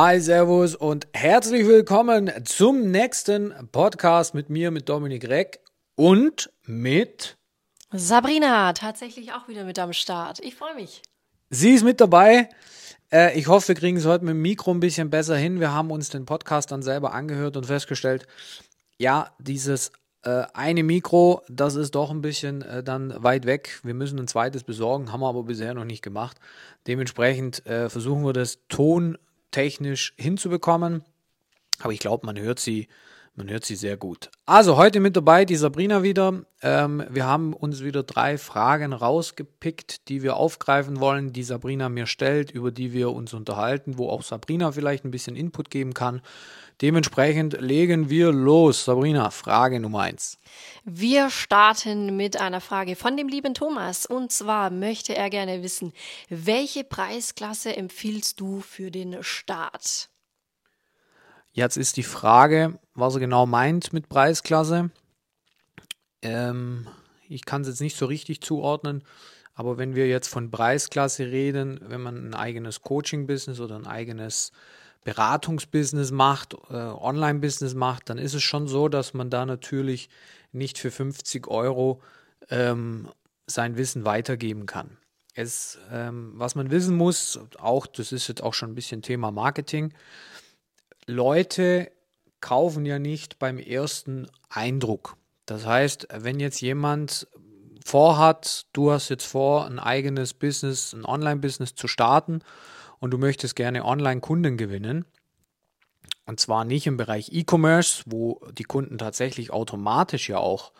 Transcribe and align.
Hi, 0.00 0.20
Servus 0.20 0.76
und 0.76 1.08
herzlich 1.12 1.66
willkommen 1.66 2.30
zum 2.44 2.92
nächsten 2.92 3.52
Podcast 3.72 4.32
mit 4.32 4.48
mir, 4.48 4.70
mit 4.70 4.88
Dominik 4.88 5.28
Reck 5.28 5.58
und 5.96 6.52
mit 6.64 7.36
Sabrina, 7.90 8.74
tatsächlich 8.74 9.32
auch 9.32 9.48
wieder 9.48 9.64
mit 9.64 9.76
am 9.80 9.92
Start. 9.92 10.38
Ich 10.38 10.54
freue 10.54 10.76
mich. 10.76 11.02
Sie 11.50 11.72
ist 11.72 11.82
mit 11.82 12.00
dabei. 12.00 12.48
Äh, 13.12 13.36
ich 13.36 13.48
hoffe, 13.48 13.66
wir 13.66 13.74
kriegen 13.74 13.96
es 13.96 14.06
heute 14.06 14.24
mit 14.24 14.34
dem 14.34 14.42
Mikro 14.42 14.70
ein 14.70 14.78
bisschen 14.78 15.10
besser 15.10 15.36
hin. 15.36 15.58
Wir 15.58 15.72
haben 15.72 15.90
uns 15.90 16.10
den 16.10 16.26
Podcast 16.26 16.70
dann 16.70 16.82
selber 16.82 17.12
angehört 17.12 17.56
und 17.56 17.66
festgestellt, 17.66 18.28
ja, 18.98 19.34
dieses 19.40 19.90
äh, 20.22 20.44
eine 20.54 20.84
Mikro, 20.84 21.42
das 21.48 21.74
ist 21.74 21.96
doch 21.96 22.12
ein 22.12 22.22
bisschen 22.22 22.62
äh, 22.62 22.84
dann 22.84 23.20
weit 23.24 23.46
weg. 23.46 23.80
Wir 23.82 23.94
müssen 23.94 24.20
ein 24.20 24.28
zweites 24.28 24.62
besorgen, 24.62 25.10
haben 25.10 25.22
wir 25.22 25.28
aber 25.28 25.42
bisher 25.42 25.74
noch 25.74 25.84
nicht 25.84 26.02
gemacht. 26.02 26.38
Dementsprechend 26.86 27.66
äh, 27.66 27.88
versuchen 27.90 28.24
wir 28.24 28.32
das 28.32 28.60
tontechnisch 29.50 30.14
hinzubekommen. 30.18 31.04
Aber 31.80 31.92
ich 31.92 32.00
glaube, 32.00 32.26
man 32.26 32.38
hört 32.38 32.58
sie 32.58 32.88
man 33.38 33.48
hört 33.50 33.64
sie 33.64 33.76
sehr 33.76 33.96
gut. 33.96 34.30
Also 34.46 34.76
heute 34.76 34.98
mit 34.98 35.14
dabei 35.14 35.44
die 35.44 35.54
Sabrina 35.54 36.02
wieder. 36.02 36.42
Ähm, 36.60 37.04
wir 37.08 37.24
haben 37.24 37.54
uns 37.54 37.84
wieder 37.84 38.02
drei 38.02 38.36
Fragen 38.36 38.92
rausgepickt, 38.92 40.08
die 40.08 40.24
wir 40.24 40.36
aufgreifen 40.36 40.98
wollen, 40.98 41.32
die 41.32 41.44
Sabrina 41.44 41.88
mir 41.88 42.06
stellt, 42.06 42.50
über 42.50 42.72
die 42.72 42.92
wir 42.92 43.12
uns 43.12 43.34
unterhalten, 43.34 43.96
wo 43.96 44.08
auch 44.08 44.22
Sabrina 44.22 44.72
vielleicht 44.72 45.04
ein 45.04 45.12
bisschen 45.12 45.36
Input 45.36 45.70
geben 45.70 45.94
kann. 45.94 46.20
Dementsprechend 46.82 47.60
legen 47.60 48.10
wir 48.10 48.32
los. 48.32 48.84
Sabrina, 48.84 49.30
Frage 49.30 49.78
Nummer 49.78 50.00
eins. 50.00 50.38
Wir 50.84 51.30
starten 51.30 52.16
mit 52.16 52.40
einer 52.40 52.60
Frage 52.60 52.96
von 52.96 53.16
dem 53.16 53.28
lieben 53.28 53.54
Thomas. 53.54 54.04
Und 54.04 54.32
zwar 54.32 54.70
möchte 54.70 55.14
er 55.14 55.30
gerne 55.30 55.62
wissen, 55.62 55.92
welche 56.28 56.82
Preisklasse 56.82 57.76
empfiehlst 57.76 58.40
du 58.40 58.58
für 58.62 58.90
den 58.90 59.22
Start? 59.22 60.10
Jetzt 61.58 61.76
ist 61.76 61.96
die 61.96 62.04
Frage, 62.04 62.78
was 62.94 63.14
er 63.14 63.20
genau 63.20 63.44
meint 63.44 63.92
mit 63.92 64.08
Preisklasse. 64.08 64.90
Ähm, 66.22 66.86
ich 67.28 67.46
kann 67.46 67.62
es 67.62 67.66
jetzt 67.66 67.80
nicht 67.80 67.96
so 67.96 68.06
richtig 68.06 68.42
zuordnen, 68.42 69.02
aber 69.54 69.76
wenn 69.76 69.96
wir 69.96 70.06
jetzt 70.06 70.28
von 70.28 70.52
Preisklasse 70.52 71.32
reden, 71.32 71.80
wenn 71.82 72.00
man 72.00 72.28
ein 72.28 72.34
eigenes 72.34 72.82
Coaching-Business 72.82 73.58
oder 73.58 73.74
ein 73.74 73.88
eigenes 73.88 74.52
Beratungsbusiness 75.02 76.12
macht, 76.12 76.54
äh, 76.70 76.74
Online-Business 76.74 77.74
macht, 77.74 78.08
dann 78.08 78.18
ist 78.18 78.34
es 78.34 78.42
schon 78.44 78.68
so, 78.68 78.88
dass 78.88 79.12
man 79.12 79.28
da 79.28 79.44
natürlich 79.44 80.10
nicht 80.52 80.78
für 80.78 80.92
50 80.92 81.48
Euro 81.48 82.00
ähm, 82.50 83.08
sein 83.48 83.76
Wissen 83.76 84.04
weitergeben 84.04 84.66
kann. 84.66 84.96
Es, 85.34 85.76
ähm, 85.90 86.34
was 86.36 86.54
man 86.54 86.70
wissen 86.70 86.96
muss, 86.96 87.40
auch 87.58 87.88
das 87.88 88.12
ist 88.12 88.28
jetzt 88.28 88.44
auch 88.44 88.54
schon 88.54 88.70
ein 88.70 88.76
bisschen 88.76 89.02
Thema 89.02 89.32
Marketing, 89.32 89.92
Leute 91.08 91.90
kaufen 92.40 92.84
ja 92.84 92.98
nicht 92.98 93.38
beim 93.38 93.58
ersten 93.58 94.28
Eindruck. 94.50 95.16
Das 95.46 95.64
heißt, 95.64 96.08
wenn 96.12 96.38
jetzt 96.38 96.60
jemand 96.60 97.26
vorhat, 97.84 98.66
du 98.74 98.92
hast 98.92 99.08
jetzt 99.08 99.24
vor, 99.24 99.64
ein 99.64 99.78
eigenes 99.78 100.34
Business, 100.34 100.92
ein 100.92 101.06
Online-Business 101.06 101.74
zu 101.74 101.88
starten 101.88 102.40
und 102.98 103.10
du 103.12 103.18
möchtest 103.18 103.56
gerne 103.56 103.86
Online-Kunden 103.86 104.58
gewinnen, 104.58 105.06
und 106.26 106.40
zwar 106.40 106.66
nicht 106.66 106.86
im 106.86 106.98
Bereich 106.98 107.32
E-Commerce, 107.32 108.02
wo 108.04 108.42
die 108.52 108.64
Kunden 108.64 108.98
tatsächlich 108.98 109.50
automatisch 109.50 110.28
ja 110.28 110.36
auch 110.36 110.72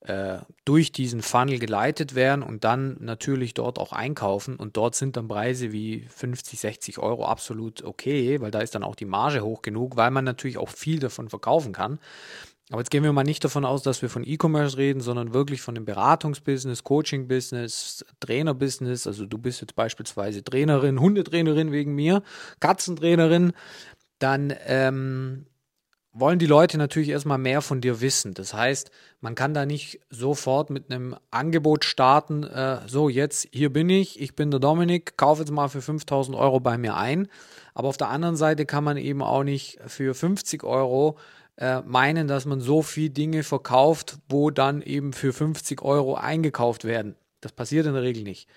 äh, 0.00 0.38
durch 0.64 0.92
diesen 0.92 1.22
Funnel 1.22 1.58
geleitet 1.58 2.14
werden 2.14 2.42
und 2.42 2.64
dann 2.64 2.96
natürlich 3.00 3.54
dort 3.54 3.78
auch 3.78 3.92
einkaufen. 3.92 4.56
Und 4.56 4.76
dort 4.76 4.94
sind 4.94 5.16
dann 5.16 5.28
Preise 5.28 5.72
wie 5.72 6.06
50, 6.08 6.60
60 6.60 6.98
Euro 6.98 7.24
absolut 7.24 7.82
okay, 7.82 8.40
weil 8.40 8.50
da 8.50 8.60
ist 8.60 8.74
dann 8.74 8.84
auch 8.84 8.94
die 8.94 9.04
Marge 9.04 9.42
hoch 9.42 9.62
genug, 9.62 9.96
weil 9.96 10.10
man 10.10 10.24
natürlich 10.24 10.58
auch 10.58 10.68
viel 10.68 11.00
davon 11.00 11.28
verkaufen 11.28 11.72
kann. 11.72 11.98
Aber 12.70 12.80
jetzt 12.80 12.90
gehen 12.90 13.02
wir 13.02 13.12
mal 13.12 13.24
nicht 13.24 13.42
davon 13.44 13.64
aus, 13.64 13.82
dass 13.82 14.02
wir 14.02 14.10
von 14.10 14.24
E-Commerce 14.24 14.76
reden, 14.76 15.00
sondern 15.00 15.32
wirklich 15.32 15.62
von 15.62 15.74
dem 15.74 15.86
Beratungsbusiness, 15.86 16.84
Coaching-Business, 16.84 18.04
Trainer-Business. 18.20 19.06
Also 19.06 19.24
du 19.24 19.38
bist 19.38 19.62
jetzt 19.62 19.74
beispielsweise 19.74 20.44
Trainerin, 20.44 21.00
Hundetrainerin 21.00 21.72
wegen 21.72 21.94
mir, 21.94 22.22
Katzentrainerin. 22.60 23.52
Dann 24.18 24.52
ähm, 24.66 25.46
wollen 26.20 26.38
die 26.38 26.46
Leute 26.46 26.78
natürlich 26.78 27.10
erstmal 27.10 27.38
mehr 27.38 27.62
von 27.62 27.80
dir 27.80 28.00
wissen. 28.00 28.34
Das 28.34 28.54
heißt, 28.54 28.90
man 29.20 29.34
kann 29.34 29.54
da 29.54 29.66
nicht 29.66 30.00
sofort 30.10 30.70
mit 30.70 30.90
einem 30.90 31.16
Angebot 31.30 31.84
starten, 31.84 32.44
äh, 32.44 32.80
so 32.86 33.08
jetzt, 33.08 33.48
hier 33.52 33.72
bin 33.72 33.90
ich, 33.90 34.20
ich 34.20 34.34
bin 34.34 34.50
der 34.50 34.60
Dominik, 34.60 35.16
kauf 35.16 35.38
jetzt 35.38 35.50
mal 35.50 35.68
für 35.68 35.82
5000 35.82 36.36
Euro 36.36 36.60
bei 36.60 36.78
mir 36.78 36.96
ein. 36.96 37.28
Aber 37.74 37.88
auf 37.88 37.96
der 37.96 38.08
anderen 38.08 38.36
Seite 38.36 38.66
kann 38.66 38.84
man 38.84 38.96
eben 38.96 39.22
auch 39.22 39.44
nicht 39.44 39.78
für 39.86 40.14
50 40.14 40.64
Euro 40.64 41.16
äh, 41.56 41.80
meinen, 41.82 42.28
dass 42.28 42.44
man 42.44 42.60
so 42.60 42.82
viel 42.82 43.10
Dinge 43.10 43.42
verkauft, 43.42 44.18
wo 44.28 44.50
dann 44.50 44.82
eben 44.82 45.12
für 45.12 45.32
50 45.32 45.82
Euro 45.82 46.14
eingekauft 46.14 46.84
werden. 46.84 47.16
Das 47.40 47.52
passiert 47.52 47.86
in 47.86 47.94
der 47.94 48.02
Regel 48.02 48.22
nicht. 48.22 48.48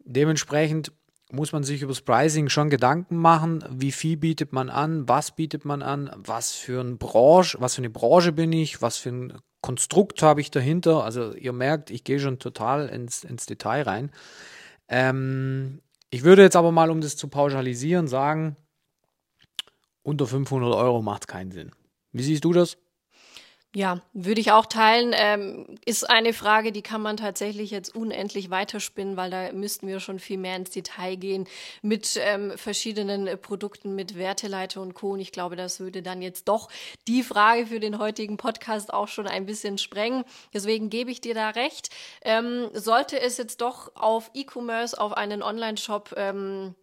Dementsprechend 0.00 0.92
muss 1.30 1.52
man 1.52 1.62
sich 1.62 1.82
über 1.82 1.92
das 1.92 2.00
Pricing 2.00 2.48
schon 2.48 2.70
Gedanken 2.70 3.16
machen, 3.16 3.64
wie 3.70 3.92
viel 3.92 4.16
bietet 4.16 4.52
man 4.52 4.70
an, 4.70 5.08
was 5.08 5.34
bietet 5.34 5.64
man 5.64 5.82
an, 5.82 6.10
was 6.16 6.52
für 6.52 6.80
eine 6.80 6.96
Branche, 6.96 7.58
was 7.60 7.74
für 7.74 7.82
eine 7.82 7.90
Branche 7.90 8.32
bin 8.32 8.52
ich, 8.52 8.80
was 8.80 8.96
für 8.96 9.10
ein 9.10 9.38
Konstrukt 9.60 10.22
habe 10.22 10.40
ich 10.40 10.50
dahinter. 10.50 11.04
Also 11.04 11.34
ihr 11.34 11.52
merkt, 11.52 11.90
ich 11.90 12.04
gehe 12.04 12.20
schon 12.20 12.38
total 12.38 12.88
ins, 12.88 13.24
ins 13.24 13.46
Detail 13.46 13.82
rein. 13.82 14.10
Ähm, 14.88 15.82
ich 16.10 16.24
würde 16.24 16.42
jetzt 16.42 16.56
aber 16.56 16.72
mal, 16.72 16.90
um 16.90 17.00
das 17.00 17.16
zu 17.16 17.28
pauschalisieren, 17.28 18.08
sagen, 18.08 18.56
unter 20.02 20.26
500 20.26 20.74
Euro 20.74 21.02
macht 21.02 21.28
keinen 21.28 21.50
Sinn. 21.50 21.72
Wie 22.12 22.22
siehst 22.22 22.44
du 22.44 22.52
das? 22.52 22.78
Ja, 23.74 24.00
würde 24.14 24.40
ich 24.40 24.50
auch 24.50 24.64
teilen. 24.64 25.14
Ähm, 25.14 25.78
ist 25.84 26.08
eine 26.08 26.32
Frage, 26.32 26.72
die 26.72 26.80
kann 26.80 27.02
man 27.02 27.18
tatsächlich 27.18 27.70
jetzt 27.70 27.94
unendlich 27.94 28.48
weiterspinnen, 28.48 29.18
weil 29.18 29.30
da 29.30 29.52
müssten 29.52 29.86
wir 29.86 30.00
schon 30.00 30.18
viel 30.18 30.38
mehr 30.38 30.56
ins 30.56 30.70
Detail 30.70 31.16
gehen 31.16 31.46
mit 31.82 32.18
ähm, 32.18 32.56
verschiedenen 32.56 33.26
äh, 33.26 33.36
Produkten, 33.36 33.94
mit 33.94 34.16
Werteleiter 34.16 34.80
und 34.80 34.94
Co. 34.94 35.10
Und 35.10 35.20
ich 35.20 35.32
glaube, 35.32 35.54
das 35.54 35.80
würde 35.80 36.00
dann 36.00 36.22
jetzt 36.22 36.48
doch 36.48 36.70
die 37.08 37.22
Frage 37.22 37.66
für 37.66 37.78
den 37.78 37.98
heutigen 37.98 38.38
Podcast 38.38 38.90
auch 38.90 39.08
schon 39.08 39.26
ein 39.26 39.44
bisschen 39.44 39.76
sprengen. 39.76 40.24
Deswegen 40.54 40.88
gebe 40.88 41.10
ich 41.10 41.20
dir 41.20 41.34
da 41.34 41.50
recht. 41.50 41.90
Ähm, 42.22 42.70
sollte 42.72 43.20
es 43.20 43.36
jetzt 43.36 43.60
doch 43.60 43.94
auf 43.96 44.30
E-Commerce, 44.32 44.98
auf 44.98 45.12
einen 45.12 45.42
Online-Shop 45.42 46.14
ähm, 46.16 46.74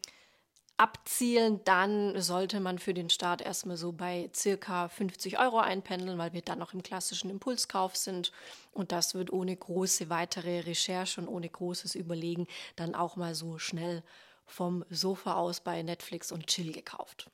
abzielen, 0.78 1.62
dann 1.64 2.20
sollte 2.22 2.60
man 2.60 2.80
für 2.80 2.94
den 2.94 3.10
Start 3.10 3.42
erstmal 3.42 3.78
so 3.78 3.94
bei 3.94 4.30
circa 4.36 4.90
50 4.90 5.40
Euro 5.40 5.60
einpendeln, 5.60 6.18
weil 6.18 6.34
wir 6.34 6.42
dann 6.42 6.60
noch 6.60 6.74
im 6.74 6.84
klassischen 6.84 7.30
Impulskauf 7.30 7.96
sind. 7.96 8.32
Und 8.74 8.92
das 8.92 9.16
wird 9.16 9.32
ohne 9.32 9.56
große 9.56 10.10
weitere 10.10 10.60
Recherche 10.62 11.22
und 11.22 11.28
ohne 11.28 11.48
großes 11.48 11.96
Überlegen 11.96 12.48
dann 12.76 12.94
auch 12.94 13.16
mal 13.16 13.36
so 13.36 13.58
schnell 13.58 14.04
vom 14.46 14.84
Sofa 14.90 15.36
aus 15.36 15.62
bei 15.62 15.82
Netflix 15.82 16.32
und 16.32 16.48
Chill 16.48 16.72
gekauft. 16.72 17.30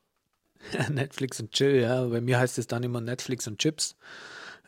Netflix 0.90 1.40
und 1.40 1.52
Chill, 1.52 1.82
ja. 1.82 2.06
Bei 2.06 2.22
mir 2.22 2.40
heißt 2.40 2.60
es 2.60 2.68
dann 2.68 2.84
immer 2.84 3.02
Netflix 3.02 3.48
und 3.48 3.58
Chips. 3.58 3.96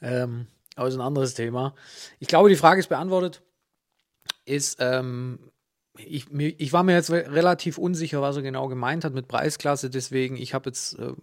Ähm, 0.02 0.48
aber 0.76 0.88
ist 0.88 0.96
ein 0.96 1.02
anderes 1.02 1.36
Thema. 1.36 1.76
Ich 2.20 2.28
glaube, 2.28 2.50
die 2.50 2.56
Frage 2.56 2.80
ist 2.80 2.90
beantwortet. 2.90 3.44
Ist, 4.46 4.78
ähm, 4.80 5.52
ich, 5.98 6.28
ich 6.32 6.74
war 6.74 6.84
mir 6.84 6.94
jetzt 6.94 7.12
relativ 7.12 7.78
unsicher, 7.78 8.22
was 8.22 8.36
er 8.36 8.42
genau 8.42 8.68
gemeint 8.68 9.06
hat 9.06 9.14
mit 9.14 9.28
Preisklasse. 9.28 9.90
Deswegen, 9.90 10.36
ich 10.36 10.54
habe 10.54 10.70
jetzt, 10.70 10.98
äh, 10.98 11.14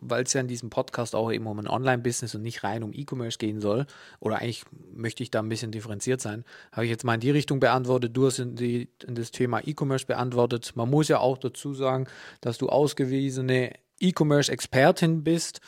weil 0.00 0.24
es 0.24 0.32
ja 0.34 0.40
in 0.40 0.48
diesem 0.48 0.68
Podcast 0.68 1.14
auch 1.14 1.32
eben 1.32 1.46
um 1.46 1.58
ein 1.58 1.68
Online-Business 1.68 2.34
und 2.34 2.42
nicht 2.42 2.62
rein 2.62 2.82
um 2.82 2.92
E-Commerce 2.92 3.38
gehen 3.38 3.60
soll, 3.60 3.86
oder 4.18 4.36
eigentlich 4.36 4.64
möchte 4.92 5.22
ich 5.22 5.30
da 5.30 5.40
ein 5.40 5.48
bisschen 5.48 5.72
differenziert 5.72 6.20
sein, 6.20 6.44
habe 6.72 6.84
ich 6.84 6.90
jetzt 6.90 7.04
mal 7.04 7.14
in 7.14 7.20
die 7.20 7.30
Richtung 7.30 7.60
beantwortet. 7.60 8.14
Du 8.16 8.26
hast 8.26 8.38
in, 8.38 8.56
die, 8.56 8.88
in 9.06 9.14
das 9.14 9.30
Thema 9.30 9.60
E-Commerce 9.66 10.04
beantwortet. 10.06 10.72
Man 10.74 10.90
muss 10.90 11.08
ja 11.08 11.18
auch 11.18 11.38
dazu 11.38 11.72
sagen, 11.72 12.06
dass 12.42 12.58
du 12.58 12.68
ausgewiesene 12.68 13.72
E-Commerce-Expertin 14.00 15.24
bist, 15.24 15.60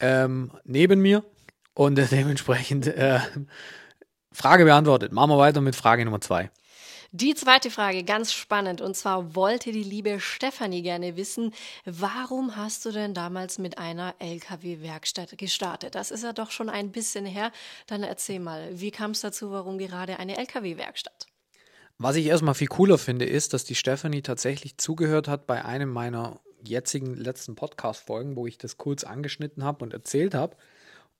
ähm, 0.00 0.50
neben 0.64 1.00
mir. 1.00 1.24
Und 1.72 1.96
dementsprechend 2.10 2.88
äh, 2.88 3.20
Frage 4.32 4.64
beantwortet. 4.64 5.12
Machen 5.12 5.30
wir 5.30 5.38
weiter 5.38 5.62
mit 5.62 5.76
Frage 5.76 6.04
Nummer 6.04 6.20
zwei. 6.20 6.50
Die 7.12 7.34
zweite 7.34 7.72
Frage, 7.72 8.04
ganz 8.04 8.32
spannend. 8.32 8.80
Und 8.80 8.96
zwar 8.96 9.34
wollte 9.34 9.72
die 9.72 9.82
liebe 9.82 10.20
Stefanie 10.20 10.82
gerne 10.82 11.16
wissen, 11.16 11.52
warum 11.84 12.54
hast 12.54 12.84
du 12.84 12.92
denn 12.92 13.14
damals 13.14 13.58
mit 13.58 13.78
einer 13.78 14.14
LKW-Werkstatt 14.20 15.36
gestartet? 15.36 15.96
Das 15.96 16.12
ist 16.12 16.22
ja 16.22 16.32
doch 16.32 16.52
schon 16.52 16.68
ein 16.68 16.92
bisschen 16.92 17.26
her. 17.26 17.50
Dann 17.88 18.04
erzähl 18.04 18.38
mal, 18.38 18.68
wie 18.78 18.92
kam 18.92 19.10
es 19.10 19.22
dazu, 19.22 19.50
warum 19.50 19.78
gerade 19.78 20.20
eine 20.20 20.38
LKW-Werkstatt? 20.38 21.26
Was 21.98 22.14
ich 22.14 22.26
erstmal 22.26 22.54
viel 22.54 22.68
cooler 22.68 22.96
finde, 22.96 23.24
ist, 23.24 23.54
dass 23.54 23.64
die 23.64 23.74
Stefanie 23.74 24.22
tatsächlich 24.22 24.78
zugehört 24.78 25.26
hat 25.26 25.48
bei 25.48 25.64
einem 25.64 25.90
meiner 25.90 26.38
jetzigen 26.64 27.14
letzten 27.16 27.56
Podcast-Folgen, 27.56 28.36
wo 28.36 28.46
ich 28.46 28.56
das 28.56 28.78
kurz 28.78 29.02
angeschnitten 29.02 29.64
habe 29.64 29.84
und 29.84 29.92
erzählt 29.92 30.34
habe. 30.34 30.56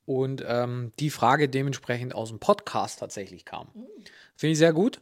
Und 0.07 0.45
ähm, 0.47 0.93
die 1.01 1.11
Frage 1.11 1.49
dementsprechend 1.49 2.15
aus 2.15 2.29
dem 2.29 2.39
Podcast 2.39 3.01
tatsächlich 3.01 3.45
kam. 3.45 3.69
Mhm. 3.75 3.87
Finde 4.37 4.53
ich 4.53 4.59
sehr 4.59 4.73
gut. 4.73 5.01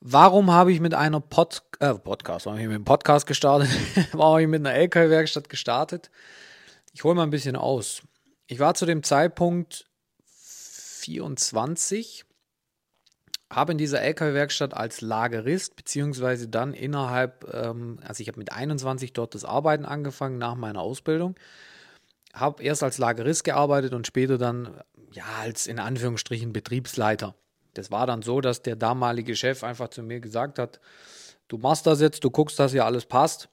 Warum 0.00 0.52
habe 0.52 0.72
ich 0.72 0.80
mit 0.80 0.94
einer 0.94 1.20
Pod 1.20 1.62
äh, 1.80 1.94
Podcast, 1.94 2.46
warum 2.46 2.58
habe 2.58 2.62
ich 2.62 2.68
mit 2.68 2.76
einem 2.76 2.84
Podcast 2.84 3.26
gestartet? 3.26 3.68
warum 4.12 4.32
habe 4.32 4.42
ich 4.42 4.48
mit 4.48 4.64
einer 4.64 4.74
LKW-Werkstatt 4.74 5.48
gestartet? 5.48 6.10
Ich 6.92 7.02
hole 7.02 7.14
mal 7.14 7.24
ein 7.24 7.30
bisschen 7.30 7.56
aus. 7.56 8.02
Ich 8.46 8.60
war 8.60 8.74
zu 8.74 8.86
dem 8.86 9.02
Zeitpunkt 9.02 9.86
24, 10.24 12.24
habe 13.50 13.72
in 13.72 13.78
dieser 13.78 14.00
LKW-Werkstatt 14.02 14.72
als 14.72 15.00
Lagerist, 15.00 15.74
beziehungsweise 15.74 16.48
dann 16.48 16.74
innerhalb, 16.74 17.52
ähm, 17.52 17.98
also 18.04 18.20
ich 18.20 18.28
habe 18.28 18.38
mit 18.38 18.52
21 18.52 19.12
dort 19.12 19.34
das 19.34 19.44
Arbeiten 19.44 19.84
angefangen 19.84 20.38
nach 20.38 20.54
meiner 20.54 20.80
Ausbildung, 20.80 21.34
habe 22.32 22.62
erst 22.62 22.84
als 22.84 22.98
Lagerist 22.98 23.42
gearbeitet 23.42 23.94
und 23.94 24.06
später 24.06 24.38
dann, 24.38 24.80
ja, 25.10 25.24
als 25.40 25.66
in 25.66 25.80
Anführungsstrichen 25.80 26.52
Betriebsleiter. 26.52 27.34
Das 27.78 27.90
war 27.90 28.06
dann 28.06 28.22
so, 28.22 28.40
dass 28.40 28.62
der 28.62 28.76
damalige 28.76 29.36
Chef 29.36 29.64
einfach 29.64 29.88
zu 29.88 30.02
mir 30.02 30.20
gesagt 30.20 30.58
hat, 30.58 30.80
du 31.48 31.58
machst 31.58 31.86
das 31.86 32.00
jetzt, 32.00 32.24
du 32.24 32.30
guckst, 32.30 32.58
dass 32.58 32.72
hier 32.72 32.84
alles 32.84 33.06
passt. 33.06 33.48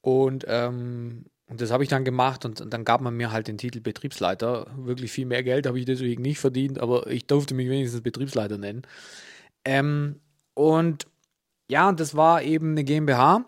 Und, 0.00 0.44
ähm, 0.48 1.26
und 1.48 1.60
das 1.60 1.70
habe 1.70 1.82
ich 1.82 1.88
dann 1.88 2.04
gemacht 2.04 2.44
und, 2.44 2.60
und, 2.60 2.72
dann 2.72 2.84
gab 2.84 3.00
man 3.00 3.16
mir 3.16 3.32
halt 3.32 3.48
den 3.48 3.58
Titel 3.58 3.80
Betriebsleiter. 3.80 4.66
Wirklich 4.76 5.12
viel 5.12 5.26
mehr 5.26 5.42
Geld 5.42 5.66
habe 5.66 5.78
ich 5.78 5.84
deswegen 5.84 6.22
nicht 6.22 6.38
verdient, 6.38 6.78
aber 6.80 7.06
ich 7.06 7.26
durfte 7.26 7.54
mich 7.54 7.68
wenigstens 7.68 8.02
Betriebsleiter 8.02 8.58
nennen. 8.58 8.82
Ähm, 9.64 10.20
und 10.54 11.06
ja, 11.68 11.92
das 11.92 12.16
war 12.16 12.42
eben 12.42 12.72
eine 12.72 12.84
GmbH. 12.84 13.44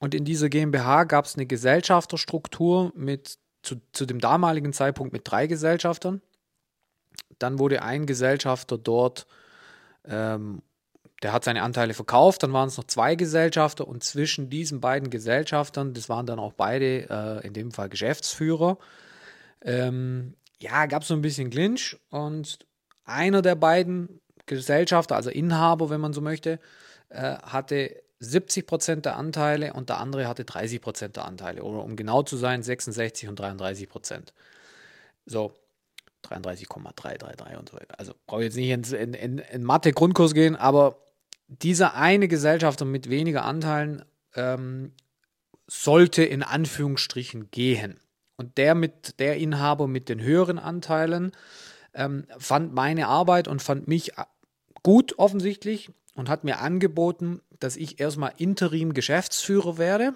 Und 0.00 0.14
in 0.14 0.24
dieser 0.24 0.48
GmbH 0.48 1.04
gab 1.04 1.24
es 1.24 1.36
eine 1.36 1.46
Gesellschafterstruktur 1.46 2.92
mit 2.94 3.38
zu, 3.62 3.76
zu 3.92 4.06
dem 4.06 4.20
damaligen 4.20 4.72
Zeitpunkt 4.72 5.12
mit 5.12 5.22
drei 5.24 5.46
Gesellschaftern. 5.46 6.22
Dann 7.38 7.58
wurde 7.58 7.82
ein 7.82 8.06
Gesellschafter 8.06 8.78
dort, 8.78 9.26
ähm, 10.04 10.62
der 11.22 11.32
hat 11.32 11.44
seine 11.44 11.62
Anteile 11.62 11.94
verkauft, 11.94 12.42
dann 12.42 12.52
waren 12.52 12.68
es 12.68 12.76
noch 12.76 12.84
zwei 12.84 13.16
Gesellschafter 13.16 13.88
und 13.88 14.04
zwischen 14.04 14.50
diesen 14.50 14.80
beiden 14.80 15.10
Gesellschaftern, 15.10 15.92
das 15.92 16.08
waren 16.08 16.26
dann 16.26 16.38
auch 16.38 16.52
beide 16.52 17.08
äh, 17.10 17.46
in 17.46 17.54
dem 17.54 17.72
Fall 17.72 17.88
Geschäftsführer, 17.88 18.78
ähm, 19.62 20.34
ja, 20.60 20.86
gab 20.86 21.02
es 21.02 21.08
so 21.08 21.14
ein 21.14 21.22
bisschen 21.22 21.50
Clinch 21.50 21.96
und 22.10 22.58
einer 23.04 23.42
der 23.42 23.56
beiden 23.56 24.20
Gesellschafter, 24.46 25.16
also 25.16 25.30
Inhaber, 25.30 25.90
wenn 25.90 26.00
man 26.00 26.12
so 26.12 26.20
möchte, 26.20 26.58
äh, 27.08 27.36
hatte 27.38 28.02
70 28.20 28.66
Prozent 28.66 29.04
der 29.04 29.16
Anteile 29.16 29.72
und 29.72 29.88
der 29.88 29.98
andere 29.98 30.26
hatte 30.26 30.44
30 30.44 30.80
Prozent 30.80 31.16
der 31.16 31.24
Anteile. 31.24 31.62
Oder 31.62 31.84
um 31.84 31.94
genau 31.96 32.22
zu 32.22 32.36
sein, 32.36 32.62
66 32.62 33.28
und 33.28 33.38
33 33.38 33.88
Prozent. 33.88 34.32
So, 35.24 35.52
33,333 36.22 37.58
und 37.58 37.68
so 37.68 37.76
weiter. 37.76 37.98
Also 37.98 38.12
brauche 38.26 38.40
ich 38.40 38.46
jetzt 38.46 38.56
nicht 38.56 38.70
ins, 38.70 38.92
in, 38.92 39.14
in, 39.14 39.38
in 39.38 39.64
Mathe-Grundkurs 39.64 40.34
gehen, 40.34 40.56
aber 40.56 40.98
dieser 41.46 41.94
eine 41.94 42.28
Gesellschafter 42.28 42.84
mit 42.84 43.08
weniger 43.08 43.44
Anteilen 43.44 44.04
ähm, 44.34 44.92
sollte 45.66 46.24
in 46.24 46.42
Anführungsstrichen 46.42 47.50
gehen. 47.50 48.00
Und 48.36 48.58
der 48.58 48.74
mit 48.74 49.18
der 49.18 49.36
Inhaber 49.36 49.88
mit 49.88 50.08
den 50.08 50.20
höheren 50.20 50.58
Anteilen 50.58 51.32
ähm, 51.94 52.26
fand 52.38 52.72
meine 52.74 53.08
Arbeit 53.08 53.48
und 53.48 53.62
fand 53.62 53.88
mich 53.88 54.12
gut 54.82 55.18
offensichtlich 55.18 55.90
und 56.14 56.28
hat 56.28 56.44
mir 56.44 56.60
angeboten, 56.60 57.40
dass 57.58 57.76
ich 57.76 58.00
erstmal 58.00 58.32
Interim 58.36 58.94
Geschäftsführer 58.94 59.78
werde 59.78 60.14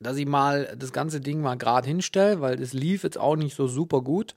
dass 0.00 0.16
ich 0.16 0.26
mal 0.26 0.74
das 0.78 0.92
ganze 0.92 1.20
Ding 1.20 1.40
mal 1.42 1.56
gerade 1.56 1.86
hinstelle, 1.86 2.40
weil 2.40 2.56
das 2.56 2.72
lief 2.72 3.04
jetzt 3.04 3.18
auch 3.18 3.36
nicht 3.36 3.54
so 3.54 3.68
super 3.68 4.00
gut 4.00 4.34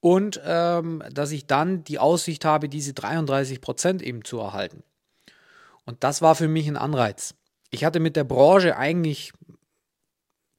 und 0.00 0.40
ähm, 0.44 1.02
dass 1.12 1.32
ich 1.32 1.46
dann 1.46 1.84
die 1.84 1.98
Aussicht 1.98 2.44
habe, 2.44 2.68
diese 2.68 2.92
33 2.92 3.60
Prozent 3.60 4.02
eben 4.02 4.24
zu 4.24 4.38
erhalten. 4.38 4.82
Und 5.84 6.04
das 6.04 6.22
war 6.22 6.34
für 6.34 6.48
mich 6.48 6.68
ein 6.68 6.76
Anreiz. 6.76 7.34
Ich 7.70 7.84
hatte 7.84 8.00
mit 8.00 8.14
der 8.16 8.24
Branche 8.24 8.76
eigentlich, 8.76 9.32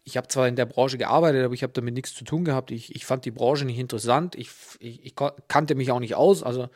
ich 0.03 0.17
habe 0.17 0.27
zwar 0.27 0.47
in 0.47 0.55
der 0.55 0.65
Branche 0.65 0.97
gearbeitet, 0.97 1.45
aber 1.45 1.53
ich 1.53 1.63
habe 1.63 1.73
damit 1.73 1.93
nichts 1.93 2.13
zu 2.13 2.23
tun 2.23 2.43
gehabt. 2.43 2.71
Ich, 2.71 2.95
ich 2.95 3.05
fand 3.05 3.25
die 3.25 3.31
Branche 3.31 3.65
nicht 3.65 3.79
interessant. 3.79 4.35
Ich, 4.35 4.49
ich, 4.79 5.05
ich 5.05 5.15
kannte 5.47 5.75
mich 5.75 5.91
auch 5.91 5.99
nicht 5.99 6.15
aus. 6.15 6.43
Also 6.43 6.69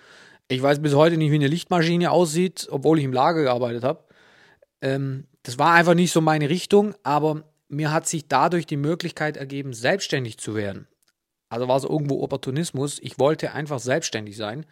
ich 0.48 0.62
weiß 0.62 0.81
bis 0.81 0.94
heute 0.94 1.18
nicht, 1.18 1.31
wie 1.31 1.36
eine 1.36 1.48
Lichtmaschine 1.48 2.12
aussieht, 2.12 2.68
obwohl 2.69 3.00
ich 3.00 3.06
im 3.06 3.13
Lager 3.13 3.44
gearbeitet 3.44 3.83
habe. 3.83 4.04
Ähm, 4.81 5.27
das 5.44 5.57
war 5.57 5.74
einfach 5.74 5.95
nicht 5.95 6.12
so 6.12 6.21
meine 6.21 6.50
Richtung, 6.50 6.95
aber 7.04 7.44
mir 7.68 7.92
hat 7.92 8.07
sich 8.07 8.27
dadurch 8.27 8.65
die 8.65 8.77
Möglichkeit 8.77 9.36
ergeben, 9.36 9.74
selbstständig 9.74 10.38
zu 10.38 10.56
werden. 10.56 10.88
Also 11.54 11.68
war 11.68 11.78
es 11.78 11.84
irgendwo 11.84 12.24
Opportunismus. 12.24 12.98
Ich 13.04 13.20
wollte 13.20 13.54
einfach 13.54 13.78
selbstständig 13.78 14.36
sein 14.36 14.66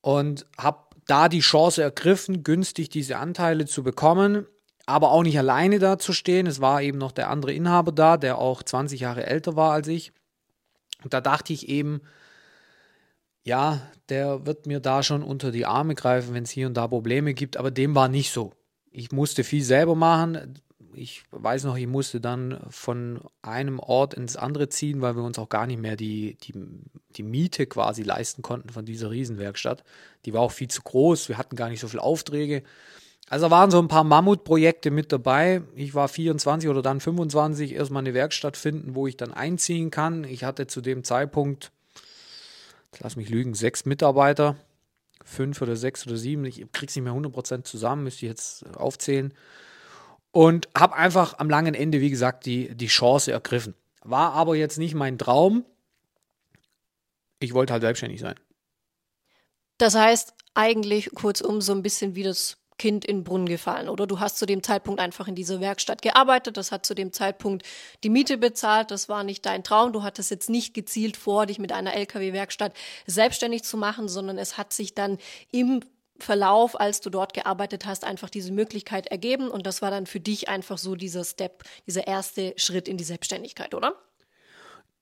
und 0.00 0.46
habe 0.56 0.78
da 1.06 1.28
die 1.28 1.40
Chance 1.40 1.82
ergriffen, 1.82 2.42
günstig 2.42 2.88
diese 2.88 3.18
Anteile 3.18 3.66
zu 3.66 3.82
bekommen, 3.82 4.46
aber 4.86 5.10
auch 5.10 5.22
nicht 5.22 5.38
alleine 5.38 5.78
da 5.78 5.98
zu 5.98 6.14
stehen. 6.14 6.46
Es 6.46 6.62
war 6.62 6.80
eben 6.80 6.96
noch 6.96 7.12
der 7.12 7.28
andere 7.28 7.52
Inhaber 7.52 7.92
da, 7.92 8.16
der 8.16 8.38
auch 8.38 8.62
20 8.62 9.00
Jahre 9.00 9.26
älter 9.26 9.56
war 9.56 9.72
als 9.72 9.86
ich. 9.88 10.12
Und 11.02 11.12
da 11.12 11.20
dachte 11.20 11.52
ich 11.52 11.68
eben, 11.68 12.00
ja, 13.42 13.82
der 14.08 14.46
wird 14.46 14.64
mir 14.64 14.80
da 14.80 15.02
schon 15.02 15.22
unter 15.22 15.52
die 15.52 15.66
Arme 15.66 15.94
greifen, 15.94 16.32
wenn 16.32 16.44
es 16.44 16.50
hier 16.50 16.66
und 16.66 16.78
da 16.78 16.88
Probleme 16.88 17.34
gibt, 17.34 17.58
aber 17.58 17.70
dem 17.70 17.94
war 17.94 18.08
nicht 18.08 18.32
so. 18.32 18.54
Ich 18.90 19.12
musste 19.12 19.44
viel 19.44 19.62
selber 19.62 19.94
machen 19.94 20.62
ich 20.96 21.24
weiß 21.30 21.64
noch, 21.64 21.76
ich 21.76 21.86
musste 21.86 22.20
dann 22.20 22.60
von 22.70 23.20
einem 23.42 23.78
Ort 23.78 24.14
ins 24.14 24.36
andere 24.36 24.68
ziehen, 24.68 25.00
weil 25.00 25.16
wir 25.16 25.22
uns 25.22 25.38
auch 25.38 25.48
gar 25.48 25.66
nicht 25.66 25.80
mehr 25.80 25.96
die, 25.96 26.36
die, 26.42 26.54
die 27.10 27.22
Miete 27.22 27.66
quasi 27.66 28.02
leisten 28.02 28.42
konnten 28.42 28.70
von 28.70 28.84
dieser 28.84 29.10
Riesenwerkstatt. 29.10 29.84
Die 30.24 30.32
war 30.32 30.40
auch 30.40 30.52
viel 30.52 30.68
zu 30.68 30.82
groß, 30.82 31.28
wir 31.28 31.38
hatten 31.38 31.56
gar 31.56 31.68
nicht 31.68 31.80
so 31.80 31.88
viele 31.88 32.02
Aufträge. 32.02 32.62
Also 33.28 33.50
waren 33.50 33.70
so 33.70 33.78
ein 33.78 33.88
paar 33.88 34.04
Mammutprojekte 34.04 34.90
mit 34.90 35.10
dabei. 35.10 35.62
Ich 35.74 35.94
war 35.94 36.08
24 36.08 36.68
oder 36.68 36.82
dann 36.82 37.00
25, 37.00 37.72
erstmal 37.72 38.02
eine 38.02 38.14
Werkstatt 38.14 38.56
finden, 38.56 38.94
wo 38.94 39.06
ich 39.06 39.16
dann 39.16 39.32
einziehen 39.32 39.90
kann. 39.90 40.24
Ich 40.24 40.44
hatte 40.44 40.66
zu 40.66 40.80
dem 40.82 41.04
Zeitpunkt, 41.04 41.72
lass 43.00 43.16
mich 43.16 43.30
lügen, 43.30 43.54
sechs 43.54 43.86
Mitarbeiter, 43.86 44.56
fünf 45.24 45.62
oder 45.62 45.76
sechs 45.76 46.06
oder 46.06 46.16
sieben. 46.16 46.44
Ich 46.44 46.66
krieg's 46.72 46.94
nicht 46.96 47.04
mehr 47.04 47.14
100% 47.14 47.64
zusammen, 47.64 48.04
müsste 48.04 48.26
ich 48.26 48.30
jetzt 48.30 48.66
aufzählen 48.76 49.32
und 50.34 50.68
habe 50.76 50.96
einfach 50.96 51.38
am 51.38 51.48
langen 51.48 51.74
Ende, 51.74 52.00
wie 52.00 52.10
gesagt, 52.10 52.44
die, 52.44 52.74
die 52.74 52.88
Chance 52.88 53.30
ergriffen. 53.30 53.74
War 54.02 54.32
aber 54.32 54.56
jetzt 54.56 54.78
nicht 54.78 54.94
mein 54.94 55.16
Traum. 55.16 55.64
Ich 57.38 57.54
wollte 57.54 57.72
halt 57.72 57.82
selbstständig 57.82 58.20
sein. 58.20 58.34
Das 59.78 59.94
heißt, 59.94 60.34
eigentlich 60.54 61.14
kurzum 61.14 61.60
so 61.60 61.72
ein 61.72 61.82
bisschen 61.82 62.16
wie 62.16 62.24
das 62.24 62.56
Kind 62.78 63.04
in 63.04 63.18
den 63.18 63.24
Brunnen 63.24 63.46
gefallen, 63.46 63.88
oder? 63.88 64.08
Du 64.08 64.18
hast 64.18 64.36
zu 64.36 64.46
dem 64.46 64.64
Zeitpunkt 64.64 65.00
einfach 65.00 65.28
in 65.28 65.36
dieser 65.36 65.60
Werkstatt 65.60 66.02
gearbeitet, 66.02 66.56
das 66.56 66.72
hat 66.72 66.84
zu 66.84 66.96
dem 66.96 67.12
Zeitpunkt 67.12 67.64
die 68.02 68.10
Miete 68.10 68.36
bezahlt, 68.36 68.90
das 68.90 69.08
war 69.08 69.22
nicht 69.22 69.46
dein 69.46 69.62
Traum, 69.62 69.92
du 69.92 70.02
hattest 70.02 70.32
jetzt 70.32 70.50
nicht 70.50 70.74
gezielt 70.74 71.16
vor, 71.16 71.46
dich 71.46 71.60
mit 71.60 71.70
einer 71.70 71.94
LKW-Werkstatt 71.94 72.74
selbstständig 73.06 73.62
zu 73.62 73.76
machen, 73.76 74.08
sondern 74.08 74.38
es 74.38 74.58
hat 74.58 74.72
sich 74.72 74.96
dann 74.96 75.18
im 75.52 75.84
Verlauf, 76.24 76.78
als 76.80 77.00
du 77.00 77.10
dort 77.10 77.34
gearbeitet 77.34 77.86
hast, 77.86 78.04
einfach 78.04 78.30
diese 78.30 78.52
Möglichkeit 78.52 79.06
ergeben 79.06 79.48
und 79.48 79.66
das 79.66 79.82
war 79.82 79.90
dann 79.90 80.06
für 80.06 80.20
dich 80.20 80.48
einfach 80.48 80.78
so 80.78 80.96
dieser 80.96 81.24
Step, 81.24 81.62
dieser 81.86 82.06
erste 82.06 82.54
Schritt 82.56 82.88
in 82.88 82.96
die 82.96 83.04
Selbstständigkeit, 83.04 83.74
oder? 83.74 83.94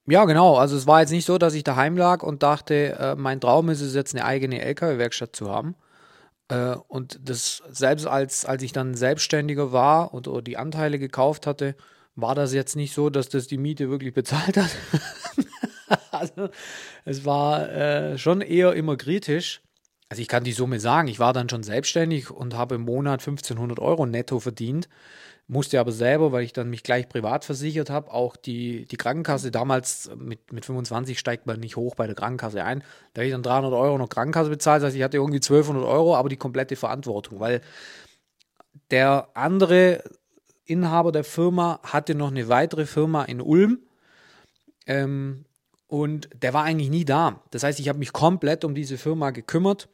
Ja, 0.06 0.24
genau. 0.24 0.56
Also 0.56 0.76
es 0.76 0.86
war 0.86 1.00
jetzt 1.00 1.12
nicht 1.12 1.26
so, 1.26 1.38
dass 1.38 1.54
ich 1.54 1.62
daheim 1.62 1.96
lag 1.96 2.22
und 2.22 2.42
dachte, 2.42 2.96
äh, 2.98 3.14
mein 3.14 3.40
Traum 3.40 3.68
ist 3.68 3.80
es 3.80 3.94
jetzt 3.94 4.14
eine 4.14 4.24
eigene 4.24 4.60
LKW-Werkstatt 4.60 5.36
zu 5.36 5.48
haben. 5.48 5.76
Äh, 6.48 6.74
und 6.88 7.20
das 7.22 7.62
selbst 7.70 8.06
als, 8.06 8.44
als 8.44 8.62
ich 8.62 8.72
dann 8.72 8.94
selbstständiger 8.94 9.72
war 9.72 10.12
und 10.12 10.28
die 10.46 10.56
Anteile 10.56 10.98
gekauft 10.98 11.46
hatte, 11.46 11.76
war 12.16 12.34
das 12.34 12.52
jetzt 12.52 12.74
nicht 12.76 12.94
so, 12.94 13.10
dass 13.10 13.28
das 13.28 13.46
die 13.46 13.58
Miete 13.58 13.90
wirklich 13.90 14.12
bezahlt 14.14 14.56
hat. 14.56 14.70
also 16.10 16.48
es 17.04 17.24
war 17.24 17.70
äh, 17.70 18.18
schon 18.18 18.40
eher 18.40 18.74
immer 18.74 18.96
kritisch. 18.96 19.62
Also 20.12 20.20
ich 20.20 20.28
kann 20.28 20.44
die 20.44 20.52
Summe 20.52 20.78
sagen, 20.78 21.08
ich 21.08 21.20
war 21.20 21.32
dann 21.32 21.48
schon 21.48 21.62
selbstständig 21.62 22.30
und 22.30 22.54
habe 22.54 22.74
im 22.74 22.82
Monat 22.82 23.20
1500 23.20 23.78
Euro 23.78 24.04
netto 24.04 24.40
verdient, 24.40 24.90
musste 25.48 25.80
aber 25.80 25.90
selber, 25.90 26.32
weil 26.32 26.44
ich 26.44 26.52
dann 26.52 26.68
mich 26.68 26.82
gleich 26.82 27.08
privat 27.08 27.46
versichert 27.46 27.88
habe, 27.88 28.12
auch 28.12 28.36
die, 28.36 28.84
die 28.84 28.98
Krankenkasse, 28.98 29.50
damals 29.50 30.10
mit, 30.14 30.52
mit 30.52 30.66
25 30.66 31.18
steigt 31.18 31.46
man 31.46 31.60
nicht 31.60 31.76
hoch 31.76 31.94
bei 31.94 32.04
der 32.04 32.14
Krankenkasse 32.14 32.62
ein, 32.62 32.84
da 33.14 33.20
habe 33.20 33.26
ich 33.28 33.32
dann 33.32 33.42
300 33.42 33.72
Euro 33.72 33.96
noch 33.96 34.10
Krankenkasse 34.10 34.50
bezahlt, 34.50 34.82
das 34.82 34.88
heißt 34.88 34.96
ich 34.98 35.02
hatte 35.02 35.16
irgendwie 35.16 35.38
1200 35.38 35.82
Euro, 35.82 36.14
aber 36.14 36.28
die 36.28 36.36
komplette 36.36 36.76
Verantwortung, 36.76 37.40
weil 37.40 37.62
der 38.90 39.28
andere 39.32 40.04
Inhaber 40.66 41.10
der 41.10 41.24
Firma 41.24 41.80
hatte 41.84 42.14
noch 42.14 42.30
eine 42.30 42.50
weitere 42.50 42.84
Firma 42.84 43.24
in 43.24 43.40
Ulm, 43.40 43.78
ähm, 44.86 45.46
und 45.86 46.28
der 46.34 46.52
war 46.52 46.64
eigentlich 46.64 46.90
nie 46.90 47.06
da. 47.06 47.42
Das 47.50 47.62
heißt, 47.62 47.80
ich 47.80 47.88
habe 47.88 47.98
mich 47.98 48.12
komplett 48.12 48.64
um 48.64 48.74
diese 48.74 48.98
Firma 48.98 49.30
gekümmert 49.30 49.88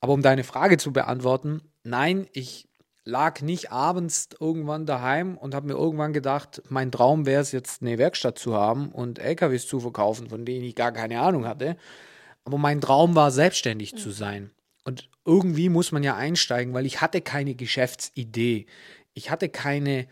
aber 0.00 0.12
um 0.12 0.22
deine 0.22 0.44
Frage 0.44 0.78
zu 0.78 0.92
beantworten, 0.92 1.62
nein, 1.82 2.26
ich 2.32 2.68
lag 3.04 3.40
nicht 3.42 3.72
abends 3.72 4.28
irgendwann 4.38 4.86
daheim 4.86 5.36
und 5.36 5.54
habe 5.54 5.66
mir 5.66 5.74
irgendwann 5.74 6.12
gedacht, 6.12 6.62
mein 6.68 6.92
Traum 6.92 7.26
wäre 7.26 7.42
es 7.42 7.52
jetzt 7.52 7.82
eine 7.82 7.98
Werkstatt 7.98 8.38
zu 8.38 8.54
haben 8.54 8.90
und 8.90 9.18
LKWs 9.18 9.66
zu 9.66 9.80
verkaufen, 9.80 10.28
von 10.28 10.44
denen 10.44 10.64
ich 10.64 10.74
gar 10.74 10.92
keine 10.92 11.20
Ahnung 11.20 11.46
hatte. 11.46 11.76
Aber 12.44 12.58
mein 12.58 12.80
Traum 12.80 13.14
war 13.14 13.30
selbstständig 13.30 13.96
zu 13.96 14.10
sein. 14.10 14.50
Und 14.84 15.08
irgendwie 15.24 15.68
muss 15.68 15.92
man 15.92 16.02
ja 16.02 16.16
einsteigen, 16.16 16.72
weil 16.72 16.86
ich 16.86 17.00
hatte 17.00 17.20
keine 17.20 17.54
Geschäftsidee. 17.54 18.66
Ich 19.12 19.30
hatte 19.30 19.48
keine, 19.48 20.06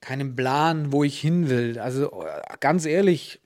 keinen 0.00 0.36
Plan, 0.36 0.92
wo 0.92 1.04
ich 1.04 1.20
hin 1.20 1.48
will. 1.48 1.78
Also 1.78 2.24
ganz 2.60 2.86
ehrlich, 2.86 3.40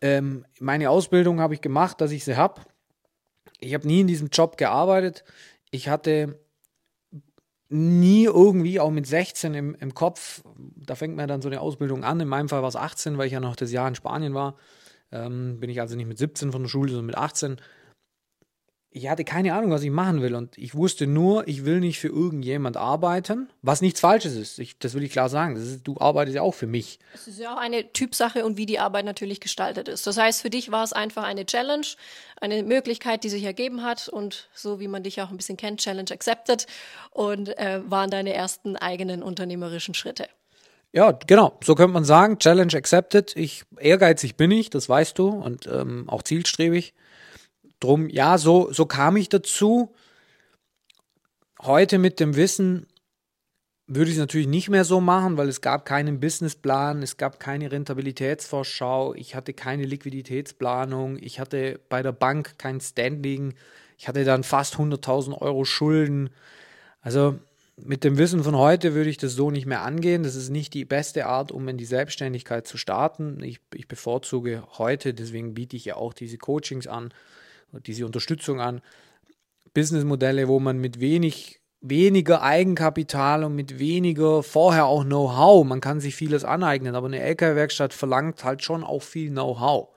ähm, 0.00 0.44
meine 0.60 0.90
Ausbildung 0.90 1.40
habe 1.40 1.54
ich 1.54 1.60
gemacht, 1.60 2.00
dass 2.00 2.10
ich 2.10 2.24
sie 2.24 2.36
habe. 2.36 2.62
Ich 3.60 3.74
habe 3.74 3.86
nie 3.86 4.00
in 4.00 4.06
diesem 4.06 4.28
Job 4.28 4.56
gearbeitet. 4.56 5.24
Ich 5.70 5.88
hatte 5.88 6.38
nie 7.68 8.24
irgendwie, 8.24 8.80
auch 8.80 8.90
mit 8.90 9.06
16 9.06 9.54
im, 9.54 9.74
im 9.74 9.94
Kopf, 9.94 10.42
da 10.56 10.94
fängt 10.94 11.16
man 11.16 11.28
dann 11.28 11.42
so 11.42 11.48
eine 11.48 11.60
Ausbildung 11.60 12.02
an. 12.02 12.20
In 12.20 12.28
meinem 12.28 12.48
Fall 12.48 12.62
war 12.62 12.68
es 12.68 12.76
18, 12.76 13.18
weil 13.18 13.26
ich 13.26 13.32
ja 13.32 13.40
noch 13.40 13.56
das 13.56 13.72
Jahr 13.72 13.88
in 13.88 13.94
Spanien 13.94 14.34
war. 14.34 14.56
Ähm, 15.12 15.60
bin 15.60 15.70
ich 15.70 15.80
also 15.80 15.96
nicht 15.96 16.06
mit 16.06 16.18
17 16.18 16.52
von 16.52 16.62
der 16.62 16.68
Schule, 16.68 16.90
sondern 16.90 17.06
mit 17.06 17.18
18 17.18 17.60
ich 18.98 19.08
hatte 19.08 19.24
keine 19.24 19.54
Ahnung, 19.54 19.70
was 19.70 19.82
ich 19.82 19.90
machen 19.90 20.22
will. 20.22 20.34
Und 20.34 20.58
ich 20.58 20.74
wusste 20.74 21.06
nur, 21.06 21.46
ich 21.46 21.64
will 21.64 21.78
nicht 21.78 22.00
für 22.00 22.08
irgendjemand 22.08 22.76
arbeiten, 22.76 23.48
was 23.62 23.80
nichts 23.80 24.00
Falsches 24.00 24.34
ist. 24.34 24.58
Ich, 24.58 24.78
das 24.78 24.94
will 24.94 25.04
ich 25.04 25.12
klar 25.12 25.28
sagen. 25.28 25.56
Ist, 25.56 25.84
du 25.84 25.96
arbeitest 25.98 26.34
ja 26.34 26.42
auch 26.42 26.54
für 26.54 26.66
mich. 26.66 26.98
Es 27.14 27.28
ist 27.28 27.38
ja 27.38 27.54
auch 27.54 27.58
eine 27.58 27.92
Typsache 27.92 28.44
und 28.44 28.56
wie 28.56 28.66
die 28.66 28.80
Arbeit 28.80 29.04
natürlich 29.04 29.40
gestaltet 29.40 29.88
ist. 29.88 30.06
Das 30.06 30.18
heißt, 30.18 30.42
für 30.42 30.50
dich 30.50 30.72
war 30.72 30.82
es 30.82 30.92
einfach 30.92 31.22
eine 31.22 31.46
Challenge, 31.46 31.86
eine 32.40 32.64
Möglichkeit, 32.64 33.22
die 33.22 33.28
sich 33.28 33.44
ergeben 33.44 33.84
hat. 33.84 34.08
Und 34.08 34.48
so 34.52 34.80
wie 34.80 34.88
man 34.88 35.04
dich 35.04 35.22
auch 35.22 35.30
ein 35.30 35.36
bisschen 35.36 35.56
kennt, 35.56 35.80
Challenge 35.80 36.10
accepted. 36.10 36.66
Und 37.10 37.56
äh, 37.56 37.80
waren 37.88 38.10
deine 38.10 38.32
ersten 38.34 38.76
eigenen 38.76 39.22
unternehmerischen 39.22 39.94
Schritte. 39.94 40.26
Ja, 40.92 41.12
genau, 41.12 41.56
so 41.62 41.76
könnte 41.76 41.92
man 41.92 42.04
sagen. 42.04 42.38
Challenge 42.40 42.74
accepted. 42.74 43.36
Ich 43.36 43.62
ehrgeizig 43.78 44.36
bin 44.36 44.50
ich, 44.50 44.70
das 44.70 44.88
weißt 44.88 45.18
du, 45.18 45.28
und 45.28 45.66
ähm, 45.66 46.08
auch 46.08 46.22
zielstrebig. 46.22 46.94
Drum, 47.80 48.08
ja, 48.08 48.38
so, 48.38 48.72
so 48.72 48.86
kam 48.86 49.16
ich 49.16 49.28
dazu. 49.28 49.94
Heute 51.60 51.98
mit 51.98 52.20
dem 52.20 52.36
Wissen 52.36 52.86
würde 53.86 54.10
ich 54.10 54.16
es 54.16 54.20
natürlich 54.20 54.46
nicht 54.46 54.68
mehr 54.68 54.84
so 54.84 55.00
machen, 55.00 55.38
weil 55.38 55.48
es 55.48 55.62
gab 55.62 55.86
keinen 55.86 56.20
Businessplan, 56.20 57.02
es 57.02 57.16
gab 57.16 57.40
keine 57.40 57.72
Rentabilitätsvorschau, 57.72 59.14
ich 59.14 59.34
hatte 59.34 59.54
keine 59.54 59.84
Liquiditätsplanung, 59.84 61.18
ich 61.18 61.40
hatte 61.40 61.80
bei 61.88 62.02
der 62.02 62.12
Bank 62.12 62.58
kein 62.58 62.80
Standing, 62.80 63.54
ich 63.96 64.06
hatte 64.06 64.24
dann 64.24 64.44
fast 64.44 64.74
100.000 64.76 65.40
Euro 65.40 65.64
Schulden. 65.64 66.30
Also 67.00 67.38
mit 67.76 68.04
dem 68.04 68.18
Wissen 68.18 68.44
von 68.44 68.56
heute 68.56 68.94
würde 68.94 69.08
ich 69.08 69.16
das 69.16 69.32
so 69.32 69.50
nicht 69.50 69.66
mehr 69.66 69.82
angehen. 69.82 70.22
Das 70.22 70.34
ist 70.34 70.50
nicht 70.50 70.74
die 70.74 70.84
beste 70.84 71.26
Art, 71.26 71.50
um 71.50 71.66
in 71.68 71.78
die 71.78 71.84
Selbstständigkeit 71.84 72.66
zu 72.66 72.76
starten. 72.76 73.42
Ich, 73.42 73.60
ich 73.74 73.88
bevorzuge 73.88 74.64
heute, 74.76 75.14
deswegen 75.14 75.54
biete 75.54 75.76
ich 75.76 75.86
ja 75.86 75.96
auch 75.96 76.12
diese 76.12 76.38
Coachings 76.38 76.86
an, 76.86 77.12
diese 77.86 78.06
Unterstützung 78.06 78.60
an. 78.60 78.80
Businessmodelle, 79.74 80.48
wo 80.48 80.60
man 80.60 80.78
mit 80.78 81.00
wenig, 81.00 81.60
weniger 81.80 82.42
Eigenkapital 82.42 83.44
und 83.44 83.54
mit 83.54 83.78
weniger 83.78 84.42
vorher 84.42 84.86
auch 84.86 85.04
Know-how, 85.04 85.64
man 85.64 85.80
kann 85.80 86.00
sich 86.00 86.16
vieles 86.16 86.44
aneignen, 86.44 86.94
aber 86.94 87.06
eine 87.06 87.20
LKW-Werkstatt 87.20 87.92
verlangt 87.92 88.44
halt 88.44 88.62
schon 88.62 88.82
auch 88.82 89.02
viel 89.02 89.30
Know-how, 89.30 89.88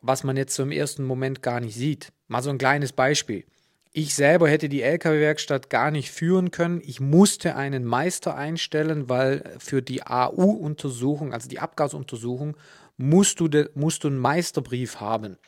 was 0.00 0.24
man 0.24 0.36
jetzt 0.36 0.54
so 0.54 0.62
im 0.62 0.72
ersten 0.72 1.04
Moment 1.04 1.42
gar 1.42 1.60
nicht 1.60 1.74
sieht. 1.74 2.12
Mal 2.28 2.42
so 2.42 2.50
ein 2.50 2.58
kleines 2.58 2.92
Beispiel. 2.92 3.44
Ich 3.92 4.14
selber 4.14 4.48
hätte 4.48 4.68
die 4.68 4.82
LKW-Werkstatt 4.82 5.70
gar 5.70 5.90
nicht 5.90 6.12
führen 6.12 6.50
können. 6.50 6.80
Ich 6.84 7.00
musste 7.00 7.56
einen 7.56 7.84
Meister 7.84 8.36
einstellen, 8.36 9.08
weil 9.08 9.56
für 9.58 9.82
die 9.82 10.06
AU-Untersuchung, 10.06 11.32
also 11.32 11.48
die 11.48 11.58
Abgasuntersuchung, 11.58 12.56
musst 12.96 13.40
du, 13.40 13.48
de, 13.48 13.70
musst 13.74 14.04
du 14.04 14.08
einen 14.08 14.18
Meisterbrief 14.18 15.00
haben. 15.00 15.38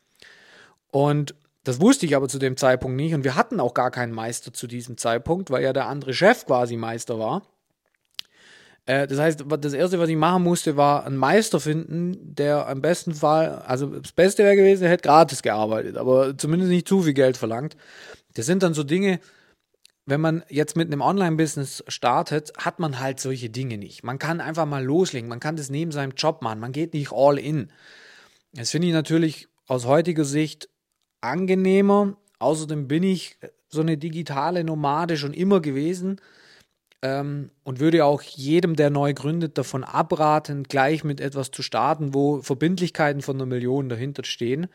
Und 0.91 1.35
das 1.65 1.81
wusste 1.81 2.07
ich 2.07 2.17
aber 2.17 2.29
zu 2.29 2.39
dem 2.39 2.57
Zeitpunkt 2.57 2.97
nicht. 2.97 3.15
Und 3.15 3.25
wir 3.25 3.35
hatten 3.35 3.61
auch 3.61 3.75
gar 3.75 3.91
keinen 3.91 4.13
Meister 4.13 4.53
zu 4.53 4.67
diesem 4.67 4.97
Zeitpunkt, 4.97 5.51
weil 5.51 5.63
ja 5.63 5.73
der 5.73 5.87
andere 5.87 6.15
Chef 6.15 6.47
quasi 6.47 6.77
Meister 6.77 7.19
war. 7.19 7.43
Äh, 8.87 9.07
das 9.07 9.19
heißt, 9.19 9.45
das 9.61 9.73
Erste, 9.73 9.99
was 9.99 10.09
ich 10.09 10.17
machen 10.17 10.43
musste, 10.43 10.77
war 10.77 11.05
einen 11.07 11.17
Meister 11.17 11.61
finden, 11.61 12.35
der 12.35 12.67
am 12.67 12.81
besten 12.81 13.15
Fall, 13.15 13.63
also 13.67 13.87
das 13.87 14.13
Beste 14.13 14.43
wäre 14.43 14.57
gewesen, 14.57 14.85
er 14.85 14.91
hätte 14.91 15.07
gratis 15.07 15.43
gearbeitet, 15.43 15.97
aber 15.97 16.37
zumindest 16.37 16.71
nicht 16.71 16.89
zu 16.89 17.03
viel 17.03 17.15
Geld 17.15 17.37
verlangt. 17.37 17.77
Das 18.35 18.47
sind 18.47 18.63
dann 18.63 18.75
so 18.75 18.83
Dinge, 18.83 19.21
wenn 20.07 20.21
man 20.21 20.43
jetzt 20.49 20.77
mit 20.77 20.89
einem 20.89 21.03
Online-Business 21.03 21.85
startet, 21.89 22.53
hat 22.57 22.81
man 22.81 22.99
halt 22.99 23.21
solche 23.21 23.51
Dinge 23.51 23.79
nicht. 23.79 24.03
Man 24.03 24.19
kann 24.19 24.41
einfach 24.41 24.67
mal 24.67 24.85
loslegen, 24.85 25.29
man 25.29 25.41
kann 25.41 25.57
das 25.57 25.71
neben 25.71 25.93
seinem 25.93 26.13
Job 26.17 26.43
machen, 26.43 26.59
man 26.59 26.73
geht 26.73 26.95
nicht 26.95 27.13
all 27.13 27.39
in. 27.39 27.71
Das 28.53 28.71
finde 28.71 28.89
ich 28.89 28.93
natürlich 28.93 29.47
aus 29.69 29.85
heutiger 29.85 30.25
Sicht 30.25 30.69
angenehmer. 31.21 32.17
Außerdem 32.39 32.89
bin 32.89 33.03
ich 33.03 33.37
so 33.69 33.81
eine 33.81 33.97
digitale 33.97 34.65
Nomade 34.65 35.17
schon 35.17 35.33
immer 35.35 35.61
gewesen 35.61 36.21
ähm, 37.03 37.51
und 37.65 37.81
würde 37.81 38.05
auch 38.05 38.23
jedem, 38.23 38.77
der 38.77 38.91
neu 38.91 39.15
gründet, 39.15 39.59
davon 39.59 39.85
abraten, 39.85 40.65
gleich 40.65 41.05
mit 41.05 41.21
etwas 41.21 41.51
zu 41.51 41.63
starten, 41.63 42.15
wo 42.15 42.43
Verbindlichkeiten 42.43 43.23
von 43.23 43.37
einer 43.37 43.47
Million 43.47 43.89
dahinter 43.89 44.25
stehen. 44.25 44.69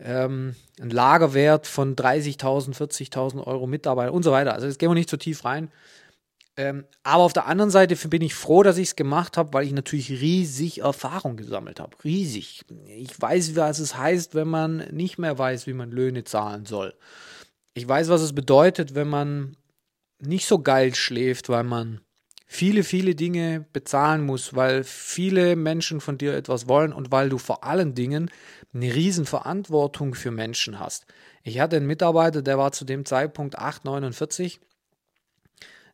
Ähm, 0.00 0.54
ein 0.80 0.90
Lagerwert 0.90 1.66
von 1.66 1.96
30.000, 1.96 2.76
40.000 2.76 3.44
Euro 3.44 3.66
Mitarbeiter 3.66 4.12
und 4.12 4.22
so 4.22 4.30
weiter. 4.30 4.54
Also 4.54 4.66
jetzt 4.66 4.78
gehen 4.78 4.90
wir 4.90 4.94
nicht 4.94 5.10
zu 5.10 5.16
tief 5.16 5.44
rein. 5.44 5.70
Ähm, 6.58 6.86
aber 7.04 7.22
auf 7.22 7.32
der 7.32 7.46
anderen 7.46 7.70
Seite 7.70 7.94
bin 8.08 8.20
ich 8.20 8.34
froh, 8.34 8.64
dass 8.64 8.78
ich 8.78 8.88
es 8.88 8.96
gemacht 8.96 9.36
habe, 9.36 9.52
weil 9.52 9.64
ich 9.64 9.72
natürlich 9.72 10.10
riesig 10.10 10.80
Erfahrung 10.80 11.36
gesammelt 11.36 11.78
habe. 11.78 11.96
Riesig. 12.02 12.64
Ich 12.88 13.18
weiß, 13.20 13.54
was 13.54 13.78
es 13.78 13.96
heißt, 13.96 14.34
wenn 14.34 14.48
man 14.48 14.78
nicht 14.90 15.18
mehr 15.18 15.38
weiß, 15.38 15.68
wie 15.68 15.72
man 15.72 15.92
Löhne 15.92 16.24
zahlen 16.24 16.66
soll. 16.66 16.94
Ich 17.74 17.86
weiß, 17.86 18.08
was 18.08 18.22
es 18.22 18.34
bedeutet, 18.34 18.96
wenn 18.96 19.08
man 19.08 19.56
nicht 20.20 20.48
so 20.48 20.58
geil 20.58 20.96
schläft, 20.96 21.48
weil 21.48 21.62
man 21.62 22.00
viele, 22.44 22.82
viele 22.82 23.14
Dinge 23.14 23.64
bezahlen 23.72 24.26
muss, 24.26 24.56
weil 24.56 24.82
viele 24.82 25.54
Menschen 25.54 26.00
von 26.00 26.18
dir 26.18 26.34
etwas 26.34 26.66
wollen 26.66 26.92
und 26.92 27.12
weil 27.12 27.28
du 27.28 27.38
vor 27.38 27.62
allen 27.62 27.94
Dingen 27.94 28.32
eine 28.74 28.92
riesen 28.92 29.26
Verantwortung 29.26 30.16
für 30.16 30.32
Menschen 30.32 30.80
hast. 30.80 31.06
Ich 31.44 31.60
hatte 31.60 31.76
einen 31.76 31.86
Mitarbeiter, 31.86 32.42
der 32.42 32.58
war 32.58 32.72
zu 32.72 32.84
dem 32.84 33.04
Zeitpunkt 33.04 33.60
8,49 33.60 34.58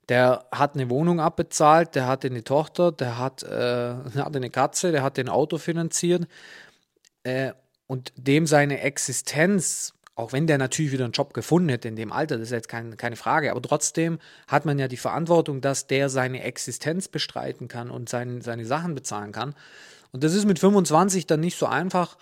der 0.08 0.44
hat 0.52 0.75
eine 0.75 0.90
Wohnung 0.90 1.20
abbezahlt, 1.20 1.94
der 1.94 2.06
hatte 2.06 2.28
eine 2.28 2.44
Tochter, 2.44 2.92
der 2.92 3.18
hat, 3.18 3.42
äh, 3.42 3.49
der 4.14 4.25
hatte 4.25 4.37
eine 4.37 4.50
Katze, 4.50 4.92
der 4.92 5.02
hat 5.02 5.18
ein 5.18 5.28
Auto 5.28 5.58
finanziert. 5.58 6.26
Äh, 7.23 7.52
und 7.87 8.12
dem 8.16 8.46
seine 8.46 8.80
Existenz, 8.80 9.94
auch 10.14 10.32
wenn 10.32 10.46
der 10.46 10.58
natürlich 10.58 10.92
wieder 10.92 11.04
einen 11.04 11.12
Job 11.12 11.34
gefunden 11.34 11.68
hätte 11.68 11.88
in 11.88 11.96
dem 11.96 12.12
Alter, 12.12 12.38
das 12.38 12.49
ist 12.49 12.52
jetzt 12.52 12.68
kein, 12.68 12.96
keine 12.96 13.16
Frage, 13.16 13.50
aber 13.50 13.61
trotzdem 13.61 14.18
hat 14.49 14.64
man 14.64 14.78
ja 14.78 14.88
die 14.88 14.96
Verantwortung, 14.96 15.61
dass 15.61 15.87
der 15.87 16.08
seine 16.08 16.42
Existenz 16.42 17.08
bestreiten 17.08 17.68
kann 17.68 17.90
und 17.90 18.08
sein, 18.08 18.40
seine 18.40 18.64
Sachen 18.64 18.94
bezahlen 18.94 19.32
kann. 19.32 19.54
Und 20.12 20.25
das 20.25 20.34
ist 20.34 20.46
mit 20.46 20.58
25 20.58 21.26
dann 21.26 21.40
nicht 21.40 21.58
so 21.58 21.66
einfach, 21.66 22.16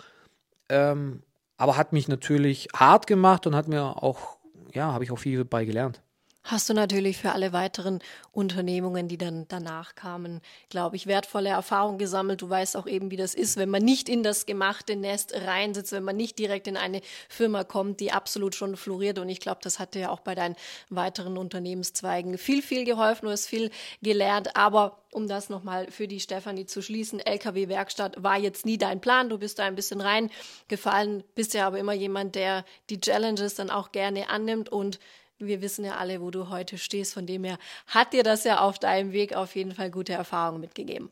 ähm, 0.69 1.23
aber 1.59 1.77
hat 1.77 1.93
mich 1.93 2.09
natürlich 2.09 2.69
hart 2.75 3.07
gemacht 3.07 3.47
und 3.47 3.55
hat 3.55 3.69
mir 3.69 4.03
auch, 4.03 4.39
ja, 4.73 4.93
habe 4.93 5.05
ich 5.05 5.13
auch 5.13 5.19
viel 5.19 5.39
dabei 5.39 5.65
gelernt 5.65 6.01
hast 6.45 6.69
du 6.69 6.75
natürlich 6.75 7.19
für 7.19 7.33
alle 7.33 7.53
weiteren 7.53 8.01
Unternehmungen, 8.33 9.09
die 9.09 9.19
dann 9.19 9.47
danach 9.49 9.95
kamen, 9.95 10.41
glaube 10.69 10.97
ich, 10.97 11.07
wertvolle 11.07 11.51
Erfahrungen 11.51 11.99
gesammelt. 11.99 12.43
Du 12.43 12.51
weißt 12.51 12.77
auch 12.77 12.87
eben, 12.87 13.11
wie 13.11 13.17
das 13.17 13.35
ist, 13.35 13.57
wenn 13.57 13.69
man 13.69 13.83
nicht 13.83 14.09
in 14.09 14.23
das 14.23 14.47
gemachte 14.47 14.97
Nest 14.97 15.35
reinsitzt, 15.35 15.93
wenn 15.93 16.03
man 16.03 16.17
nicht 16.17 16.39
direkt 16.39 16.67
in 16.67 16.77
eine 16.77 17.01
Firma 17.29 17.65
kommt, 17.65 18.01
die 18.01 18.13
absolut 18.13 18.55
schon 18.55 18.77
floriert. 18.77 19.19
Und 19.19 19.29
ich 19.29 19.41
glaube, 19.41 19.61
das 19.63 19.79
hat 19.79 19.95
dir 19.95 20.01
ja 20.01 20.11
auch 20.11 20.21
bei 20.21 20.35
deinen 20.35 20.57
weiteren 20.91 21.39
Unternehmenszweigen 21.39 22.39
viel, 22.39 22.63
viel 22.63 22.85
geholfen. 22.85 23.27
Du 23.27 23.31
hast 23.31 23.47
viel 23.47 23.71
gelernt. 24.03 24.57
Aber 24.57 24.99
um 25.13 25.29
das 25.29 25.49
nochmal 25.49 25.91
für 25.91 26.09
die 26.09 26.21
Stefanie 26.21 26.67
zu 26.67 26.83
schließen, 26.83 27.21
LKW-Werkstatt 27.21 28.23
war 28.23 28.39
jetzt 28.39 28.67
nie 28.67 28.79
dein 28.79 29.01
Plan. 29.01 29.29
Du 29.29 29.39
bist 29.39 29.59
da 29.59 29.65
ein 29.65 29.77
bisschen 29.77 30.01
reingefallen, 30.01 31.23
bist 31.35 31.55
ja 31.55 31.67
aber 31.67 31.79
immer 31.79 31.93
jemand, 31.93 32.35
der 32.35 32.65
die 32.91 33.01
Challenges 33.01 33.55
dann 33.55 33.71
auch 33.71 33.93
gerne 33.93 34.29
annimmt 34.31 34.71
und 34.71 34.99
wir 35.47 35.63
wissen 35.63 35.85
ja 35.85 35.97
alle, 35.97 36.21
wo 36.21 36.31
du 36.31 36.49
heute 36.49 36.79
stehst. 36.79 37.15
Von 37.15 37.27
dem 37.27 37.45
her 37.45 37.59
hat 37.87 38.13
dir 38.13 38.23
das 38.23 38.45
ja 38.45 38.61
auf 38.61 38.79
deinem 38.79 39.13
Weg 39.13 39.35
auf 39.35 39.55
jeden 39.57 39.73
Fall 39.73 39.91
gute 39.91 40.13
Erfahrungen 40.13 40.61
mitgegeben. 40.61 41.11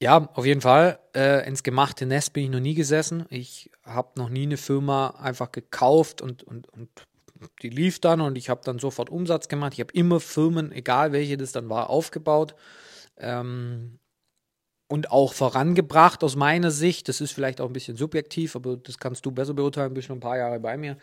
Ja, 0.00 0.28
auf 0.34 0.44
jeden 0.44 0.60
Fall. 0.60 0.98
Äh, 1.14 1.46
ins 1.46 1.62
gemachte 1.62 2.06
Nest 2.06 2.32
bin 2.32 2.44
ich 2.44 2.50
noch 2.50 2.60
nie 2.60 2.74
gesessen. 2.74 3.24
Ich 3.30 3.70
habe 3.84 4.10
noch 4.16 4.28
nie 4.28 4.42
eine 4.42 4.56
Firma 4.56 5.10
einfach 5.10 5.52
gekauft 5.52 6.20
und, 6.20 6.42
und, 6.42 6.68
und 6.70 6.88
die 7.62 7.68
lief 7.68 8.00
dann 8.00 8.20
und 8.20 8.36
ich 8.36 8.48
habe 8.48 8.62
dann 8.64 8.78
sofort 8.78 9.10
Umsatz 9.10 9.48
gemacht. 9.48 9.74
Ich 9.74 9.80
habe 9.80 9.92
immer 9.92 10.20
Firmen, 10.20 10.72
egal 10.72 11.12
welche 11.12 11.36
das 11.36 11.52
dann 11.52 11.68
war, 11.68 11.90
aufgebaut. 11.90 12.54
Ähm, 13.16 13.98
und 14.88 15.10
auch 15.10 15.32
vorangebracht 15.32 16.22
aus 16.22 16.36
meiner 16.36 16.70
Sicht. 16.70 17.08
Das 17.08 17.20
ist 17.20 17.32
vielleicht 17.32 17.60
auch 17.60 17.66
ein 17.68 17.72
bisschen 17.72 17.96
subjektiv, 17.96 18.56
aber 18.56 18.76
das 18.76 18.98
kannst 18.98 19.24
du 19.24 19.30
besser 19.30 19.54
beurteilen, 19.54 19.94
bist 19.94 20.08
schon 20.08 20.18
ein 20.18 20.20
paar 20.20 20.36
Jahre 20.36 20.60
bei 20.60 20.76
mir. 20.76 20.98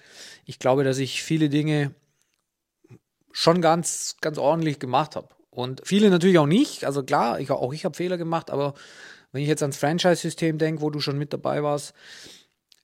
Ich 0.46 0.60
glaube, 0.60 0.84
dass 0.84 1.00
ich 1.00 1.24
viele 1.24 1.50
Dinge 1.50 1.96
schon 3.32 3.62
ganz, 3.62 4.18
ganz 4.22 4.38
ordentlich 4.38 4.80
gemacht 4.80 5.16
habe. 5.16 5.30
Und 5.50 5.82
viele 5.84 6.10
natürlich 6.10 6.40
auch 6.40 6.46
nicht. 6.46 6.86
Also 6.86 7.04
klar, 7.04 7.40
ich, 7.40 7.52
auch 7.52 7.74
ich 7.74 7.86
habe 7.86 7.96
Fehler 7.96 8.18
gemacht, 8.18 8.52
aber 8.52 8.74
wenn 9.32 9.42
ich 9.42 9.48
jetzt 9.48 9.62
ans 9.62 9.78
Franchise-System 9.78 10.58
denke, 10.58 10.82
wo 10.82 10.90
du 10.90 11.00
schon 11.00 11.18
mit 11.18 11.34
dabei 11.34 11.64
warst, 11.64 11.94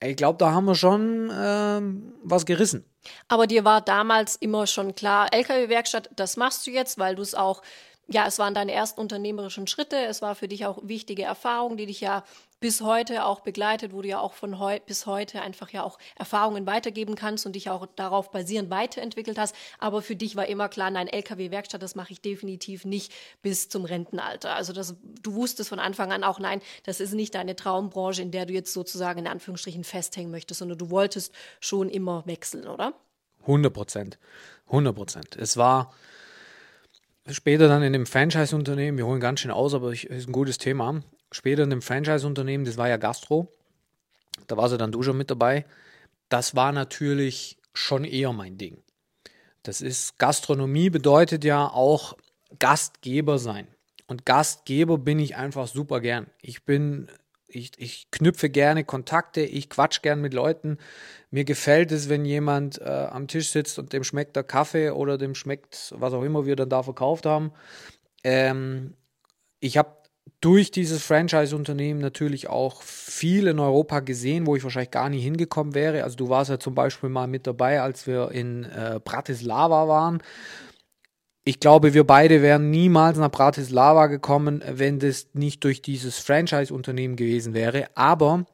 ich 0.04 0.16
glaube, 0.16 0.38
da 0.38 0.52
haben 0.52 0.66
wir 0.66 0.75
schon 0.75 1.32
ähm, 1.34 2.14
was 2.24 2.46
gerissen. 2.46 2.86
Aber 3.28 3.48
dir 3.48 3.64
war 3.64 3.82
damals 3.82 4.36
immer 4.36 4.68
schon 4.68 4.94
klar, 4.94 5.28
LKW-Werkstatt, 5.32 6.10
das 6.16 6.38
machst 6.38 6.68
du 6.68 6.72
jetzt, 6.72 7.00
weil 7.00 7.16
du 7.16 7.22
es 7.22 7.34
auch 7.34 7.62
ja, 8.08 8.28
es 8.28 8.38
waren 8.38 8.54
deine 8.54 8.72
ersten 8.72 9.02
unternehmerischen 9.02 9.68
Schritte. 9.68 9.98
Es 9.98 10.22
war 10.22 10.36
für 10.36 10.48
dich 10.48 10.66
auch 10.66 10.80
wichtige 10.84 11.24
Erfahrung, 11.24 11.78
die 11.78 11.88
dich 11.88 12.02
ja 12.02 12.24
bis 12.65 12.81
heute 12.81 13.25
auch 13.25 13.41
begleitet, 13.41 13.93
wo 13.93 14.01
du 14.01 14.07
ja 14.07 14.19
auch 14.19 14.34
von 14.34 14.57
heu 14.57 14.79
bis 14.88 15.05
heute 15.05 15.43
einfach 15.43 15.69
ja 15.69 15.84
auch 15.84 16.00
Erfahrungen 16.15 16.65
weitergeben 16.65 17.13
kannst 17.13 17.45
und 17.45 17.55
dich 17.55 17.69
auch 17.69 17.86
darauf 17.95 18.31
basierend 18.31 18.72
weiterentwickelt 18.72 19.38
hast. 19.38 19.55
Aber 19.77 20.01
für 20.01 20.15
dich 20.15 20.36
war 20.36 20.48
immer 20.48 20.67
klar, 20.67 20.89
nein, 20.89 21.07
LKW-Werkstatt, 21.07 21.84
das 21.84 21.93
mache 21.93 22.13
ich 22.13 22.22
definitiv 22.22 22.84
nicht 22.84 23.13
bis 23.43 23.69
zum 23.69 23.86
Rentenalter. 23.86 24.55
Also 24.55 24.74
das, 24.74 24.95
du 25.22 25.36
wusstest 25.36 25.69
von 25.69 25.77
Anfang 25.77 26.12
an 26.12 26.24
auch, 26.24 26.39
nein, 26.39 26.60
das 26.86 27.01
ist 27.01 27.13
nicht 27.13 27.36
deine 27.36 27.55
Traumbranche, 27.55 28.24
in 28.24 28.31
der 28.31 28.48
du 28.48 28.53
jetzt 28.53 28.74
sozusagen 28.74 29.19
in 29.19 29.27
Anführungsstrichen 29.27 29.84
festhängen 29.84 30.31
möchtest, 30.31 30.57
sondern 30.57 30.79
du 30.79 30.89
wolltest 30.89 31.36
schon 31.60 31.88
immer 31.88 32.25
wechseln, 32.25 32.67
oder? 32.67 32.95
100 33.41 33.72
Prozent. 33.72 34.17
100 34.69 34.95
Prozent. 34.95 35.36
Es 35.36 35.55
war 35.55 35.93
später 37.29 37.67
dann 37.67 37.84
in 37.84 37.93
dem 37.93 38.07
Franchise-Unternehmen, 38.07 38.98
wir 38.98 39.05
holen 39.05 39.19
ganz 39.19 39.41
schön 39.41 39.51
aus, 39.51 39.75
aber 39.75 39.91
es 39.91 40.03
ist 40.03 40.27
ein 40.27 40.31
gutes 40.34 40.57
Thema. 40.57 41.03
Später 41.36 41.63
in 41.63 41.70
dem 41.70 41.82
Franchise-Unternehmen, 41.82 42.63
das 42.63 42.77
war 42.77 42.88
ja 42.88 42.96
Gastro, 42.96 43.51
da 44.48 44.56
war 44.56 44.70
sie 44.70 44.77
dann 44.77 44.94
du 44.94 45.04
schon 45.04 45.18
mit 45.18 45.30
dabei. 45.30 45.65
Das 46.30 46.56
war 46.56 46.72
natürlich 46.72 47.58
schon 47.74 48.06
eher 48.06 48.32
mein 48.32 48.58
Ding. 48.58 48.82
Das 49.62 49.82
ist, 49.82 50.18
Gastronomie 50.18 50.89
bedeutet 50.89 51.44
ja 51.44 51.68
auch 51.68 52.15
Gastgeber 52.58 53.38
sein. 53.38 53.68
Und 54.08 54.25
Gastgeber 54.25 54.98
bin 54.98 55.20
ich 55.20 55.36
einfach 55.36 55.68
super 55.68 56.00
gern. 56.00 56.27
Ich 56.42 56.63
bin 56.63 57.10
ich, 57.50 57.72
ich 57.77 58.10
knüpfe 58.12 58.50
gerne 58.50 58.86
Kontakte, 58.86 59.42
ich 59.42 59.70
quatsch 59.70 60.01
gern 60.01 60.22
mit 60.22 60.34
Leuten. 60.34 60.77
Mir 61.32 61.44
gefällt 61.44 61.92
es, 61.92 62.08
wenn 62.08 62.24
jemand 62.24 62.80
äh, 62.80 62.86
am 62.86 63.27
Tisch 63.27 63.50
sitzt 63.50 63.77
und 63.77 63.92
dem 63.92 64.06
schmeckt 64.06 64.38
der 64.38 64.44
Kaffee 64.44 64.92
oder 64.92 65.18
dem 65.18 65.36
schmeckt, 65.36 65.94
was 65.98 66.13
auch 66.13 66.24
immer 66.24 66.46
wir 66.46 66.56
dann 66.56 66.70
da 66.70 66.82
verkauft 66.82 67.25
haben. 67.25 67.51
Ähm, 68.24 68.94
ich 69.60 69.77
habe 69.77 70.04
durch 70.42 70.72
dieses 70.72 71.04
Franchise-Unternehmen 71.04 72.00
natürlich 72.00 72.50
auch 72.50 72.82
viel 72.82 73.48
in 73.48 73.60
Europa 73.60 74.00
gesehen, 74.01 74.46
wo 74.46 74.56
ich 74.56 74.63
wahrscheinlich 74.63 74.92
gar 74.92 75.10
nie 75.10 75.20
hingekommen 75.20 75.74
wäre. 75.74 76.04
Also 76.04 76.15
du 76.18 76.30
warst 76.30 76.50
ja 76.50 76.60
zum 76.60 76.75
Beispiel 76.75 77.10
mal 77.10 77.27
mit 77.27 77.48
dabei, 77.48 77.82
als 77.82 78.06
wir 78.08 78.32
in 78.32 78.63
äh, 78.65 79.00
Bratislava 79.04 79.88
waren 79.88 80.22
ich 81.48 81.60
glaube, 81.60 81.94
wir 81.94 82.04
beide 82.06 82.42
wären 82.42 82.72
niemals 82.72 83.20
nach 83.20 83.30
Bratislava 83.30 84.08
gekommen, 84.08 84.63
wenn 84.68 85.00
das 85.00 85.27
nicht 85.34 85.63
durch 85.63 85.84
dieses 85.84 86.18
Franchise-Unternehmen 86.18 87.15
gewesen 87.15 87.54
wäre. 87.54 87.88
Aber 87.96 88.46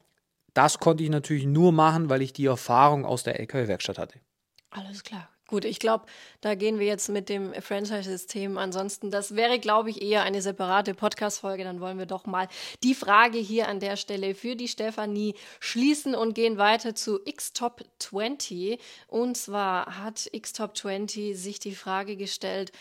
das 0.52 0.78
konnte 0.78 1.02
ich 1.02 1.08
natürlich 1.08 1.46
nur 1.46 1.72
machen, 1.72 2.10
weil 2.10 2.20
ich 2.20 2.34
die 2.34 2.44
Erfahrung 2.44 3.06
aus 3.06 3.22
der 3.22 3.40
LKW-Werkstatt 3.40 3.96
hatte. 3.96 4.20
Alles 4.68 5.02
klar. 5.02 5.31
Gut, 5.52 5.66
ich 5.66 5.80
glaube, 5.80 6.06
da 6.40 6.54
gehen 6.54 6.78
wir 6.78 6.86
jetzt 6.86 7.10
mit 7.10 7.28
dem 7.28 7.52
Franchise-System. 7.52 8.56
Ansonsten, 8.56 9.10
das 9.10 9.36
wäre, 9.36 9.58
glaube 9.58 9.90
ich, 9.90 10.00
eher 10.00 10.22
eine 10.22 10.40
separate 10.40 10.94
Podcast-Folge. 10.94 11.62
Dann 11.62 11.78
wollen 11.78 11.98
wir 11.98 12.06
doch 12.06 12.24
mal 12.24 12.48
die 12.82 12.94
Frage 12.94 13.36
hier 13.36 13.68
an 13.68 13.78
der 13.78 13.98
Stelle 13.98 14.34
für 14.34 14.56
die 14.56 14.66
Stefanie 14.66 15.34
schließen 15.60 16.14
und 16.14 16.32
gehen 16.32 16.56
weiter 16.56 16.94
zu 16.94 17.20
Xtop 17.30 17.84
20. 17.98 18.80
Und 19.08 19.36
zwar 19.36 19.98
hat 19.98 20.26
Xtop 20.34 20.74
20 20.74 21.36
sich 21.36 21.58
die 21.58 21.74
Frage 21.74 22.16
gestellt, 22.16 22.72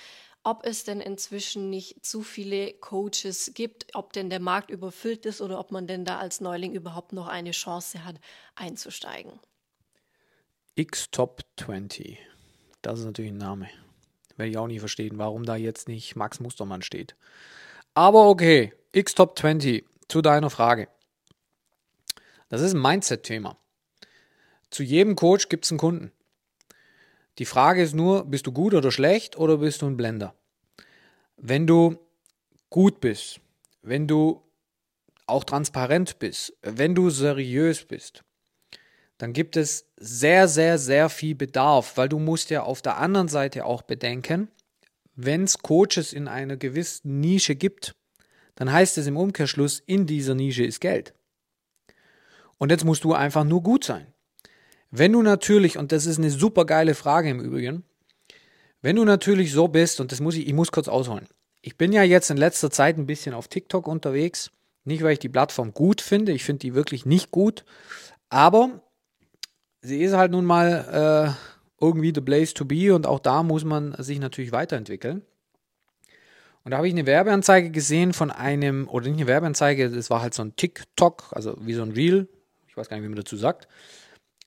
ob 0.41 0.65
es 0.65 0.85
denn 0.85 1.01
inzwischen 1.01 1.69
nicht 1.69 2.05
zu 2.05 2.21
viele 2.21 2.71
Coaches 2.75 3.51
gibt, 3.53 3.87
ob 3.95 4.13
denn 4.13 4.29
der 4.29 4.39
Markt 4.39 4.69
überfüllt 4.69 5.25
ist 5.25 5.41
oder 5.41 5.59
ob 5.59 5.73
man 5.73 5.87
denn 5.87 6.05
da 6.05 6.19
als 6.19 6.39
Neuling 6.39 6.73
überhaupt 6.73 7.11
noch 7.11 7.27
eine 7.27 7.51
Chance 7.51 8.05
hat, 8.05 8.15
einzusteigen. 8.55 9.41
Xtop 10.81 11.41
20. 11.57 12.30
Das 12.81 12.99
ist 12.99 13.05
natürlich 13.05 13.31
ein 13.31 13.37
Name. 13.37 13.69
Werde 14.37 14.49
ich 14.49 14.57
auch 14.57 14.67
nie 14.67 14.79
verstehen, 14.79 15.17
warum 15.17 15.45
da 15.45 15.55
jetzt 15.55 15.87
nicht 15.87 16.15
Max 16.15 16.39
Mustermann 16.39 16.81
steht. 16.81 17.15
Aber 17.93 18.27
okay, 18.29 18.73
X-Top 18.93 19.37
20, 19.37 19.85
zu 20.07 20.21
deiner 20.21 20.49
Frage. 20.49 20.87
Das 22.49 22.61
ist 22.61 22.73
ein 22.73 22.81
Mindset-Thema. 22.81 23.57
Zu 24.69 24.83
jedem 24.83 25.15
Coach 25.15 25.49
gibt 25.49 25.65
es 25.65 25.71
einen 25.71 25.79
Kunden. 25.79 26.11
Die 27.37 27.45
Frage 27.45 27.81
ist 27.81 27.93
nur, 27.93 28.25
bist 28.25 28.47
du 28.47 28.51
gut 28.51 28.73
oder 28.73 28.91
schlecht 28.91 29.37
oder 29.37 29.57
bist 29.57 29.81
du 29.81 29.87
ein 29.87 29.97
Blender? 29.97 30.35
Wenn 31.37 31.65
du 31.65 31.97
gut 32.69 32.99
bist, 32.99 33.39
wenn 33.81 34.07
du 34.07 34.41
auch 35.27 35.43
transparent 35.43 36.19
bist, 36.19 36.53
wenn 36.61 36.93
du 36.93 37.09
seriös 37.09 37.85
bist, 37.85 38.23
dann 39.21 39.33
gibt 39.33 39.55
es 39.55 39.85
sehr, 39.97 40.47
sehr, 40.47 40.79
sehr 40.79 41.07
viel 41.07 41.35
Bedarf, 41.35 41.95
weil 41.95 42.09
du 42.09 42.17
musst 42.17 42.49
ja 42.49 42.63
auf 42.63 42.81
der 42.81 42.97
anderen 42.97 43.27
Seite 43.27 43.65
auch 43.65 43.83
bedenken, 43.83 44.47
wenn 45.15 45.43
es 45.43 45.59
Coaches 45.59 46.11
in 46.11 46.27
einer 46.27 46.57
gewissen 46.57 47.19
Nische 47.19 47.53
gibt, 47.53 47.95
dann 48.55 48.71
heißt 48.71 48.97
es 48.97 49.05
im 49.05 49.17
Umkehrschluss, 49.17 49.79
in 49.85 50.07
dieser 50.07 50.33
Nische 50.33 50.63
ist 50.63 50.81
Geld. 50.81 51.13
Und 52.57 52.71
jetzt 52.71 52.83
musst 52.83 53.03
du 53.03 53.13
einfach 53.13 53.43
nur 53.43 53.61
gut 53.61 53.83
sein. 53.83 54.07
Wenn 54.89 55.13
du 55.13 55.21
natürlich, 55.21 55.77
und 55.77 55.91
das 55.91 56.07
ist 56.07 56.17
eine 56.17 56.31
super 56.31 56.65
geile 56.65 56.95
Frage 56.95 57.29
im 57.29 57.41
Übrigen, 57.41 57.83
wenn 58.81 58.95
du 58.95 59.05
natürlich 59.05 59.51
so 59.51 59.67
bist, 59.67 60.01
und 60.01 60.11
das 60.11 60.19
muss 60.19 60.33
ich, 60.33 60.47
ich 60.47 60.53
muss 60.53 60.71
kurz 60.71 60.87
ausholen. 60.87 61.27
Ich 61.61 61.77
bin 61.77 61.93
ja 61.93 62.01
jetzt 62.01 62.31
in 62.31 62.37
letzter 62.37 62.71
Zeit 62.71 62.97
ein 62.97 63.05
bisschen 63.05 63.35
auf 63.35 63.47
TikTok 63.47 63.87
unterwegs. 63.87 64.49
Nicht, 64.83 65.03
weil 65.03 65.13
ich 65.13 65.19
die 65.19 65.29
Plattform 65.29 65.75
gut 65.75 66.01
finde, 66.01 66.31
ich 66.31 66.43
finde 66.43 66.61
die 66.61 66.73
wirklich 66.73 67.05
nicht 67.05 67.29
gut, 67.29 67.65
aber 68.29 68.81
sie 69.81 70.01
ist 70.01 70.13
halt 70.13 70.31
nun 70.31 70.45
mal 70.45 71.35
äh, 71.37 71.83
irgendwie 71.83 72.11
the 72.13 72.21
place 72.21 72.53
to 72.53 72.65
be 72.65 72.93
und 72.93 73.07
auch 73.07 73.19
da 73.19 73.43
muss 73.43 73.63
man 73.63 73.95
sich 73.97 74.19
natürlich 74.19 74.51
weiterentwickeln. 74.51 75.23
Und 76.63 76.71
da 76.71 76.77
habe 76.77 76.87
ich 76.87 76.93
eine 76.93 77.07
Werbeanzeige 77.07 77.71
gesehen 77.71 78.13
von 78.13 78.29
einem, 78.29 78.87
oder 78.87 79.07
nicht 79.07 79.17
eine 79.17 79.27
Werbeanzeige, 79.27 79.89
das 79.89 80.11
war 80.11 80.21
halt 80.21 80.35
so 80.35 80.43
ein 80.43 80.55
TikTok, 80.55 81.31
also 81.31 81.55
wie 81.59 81.73
so 81.73 81.81
ein 81.81 81.91
Reel, 81.91 82.27
ich 82.67 82.77
weiß 82.77 82.87
gar 82.87 82.97
nicht, 82.97 83.03
wie 83.03 83.09
man 83.09 83.17
dazu 83.17 83.35
sagt, 83.35 83.67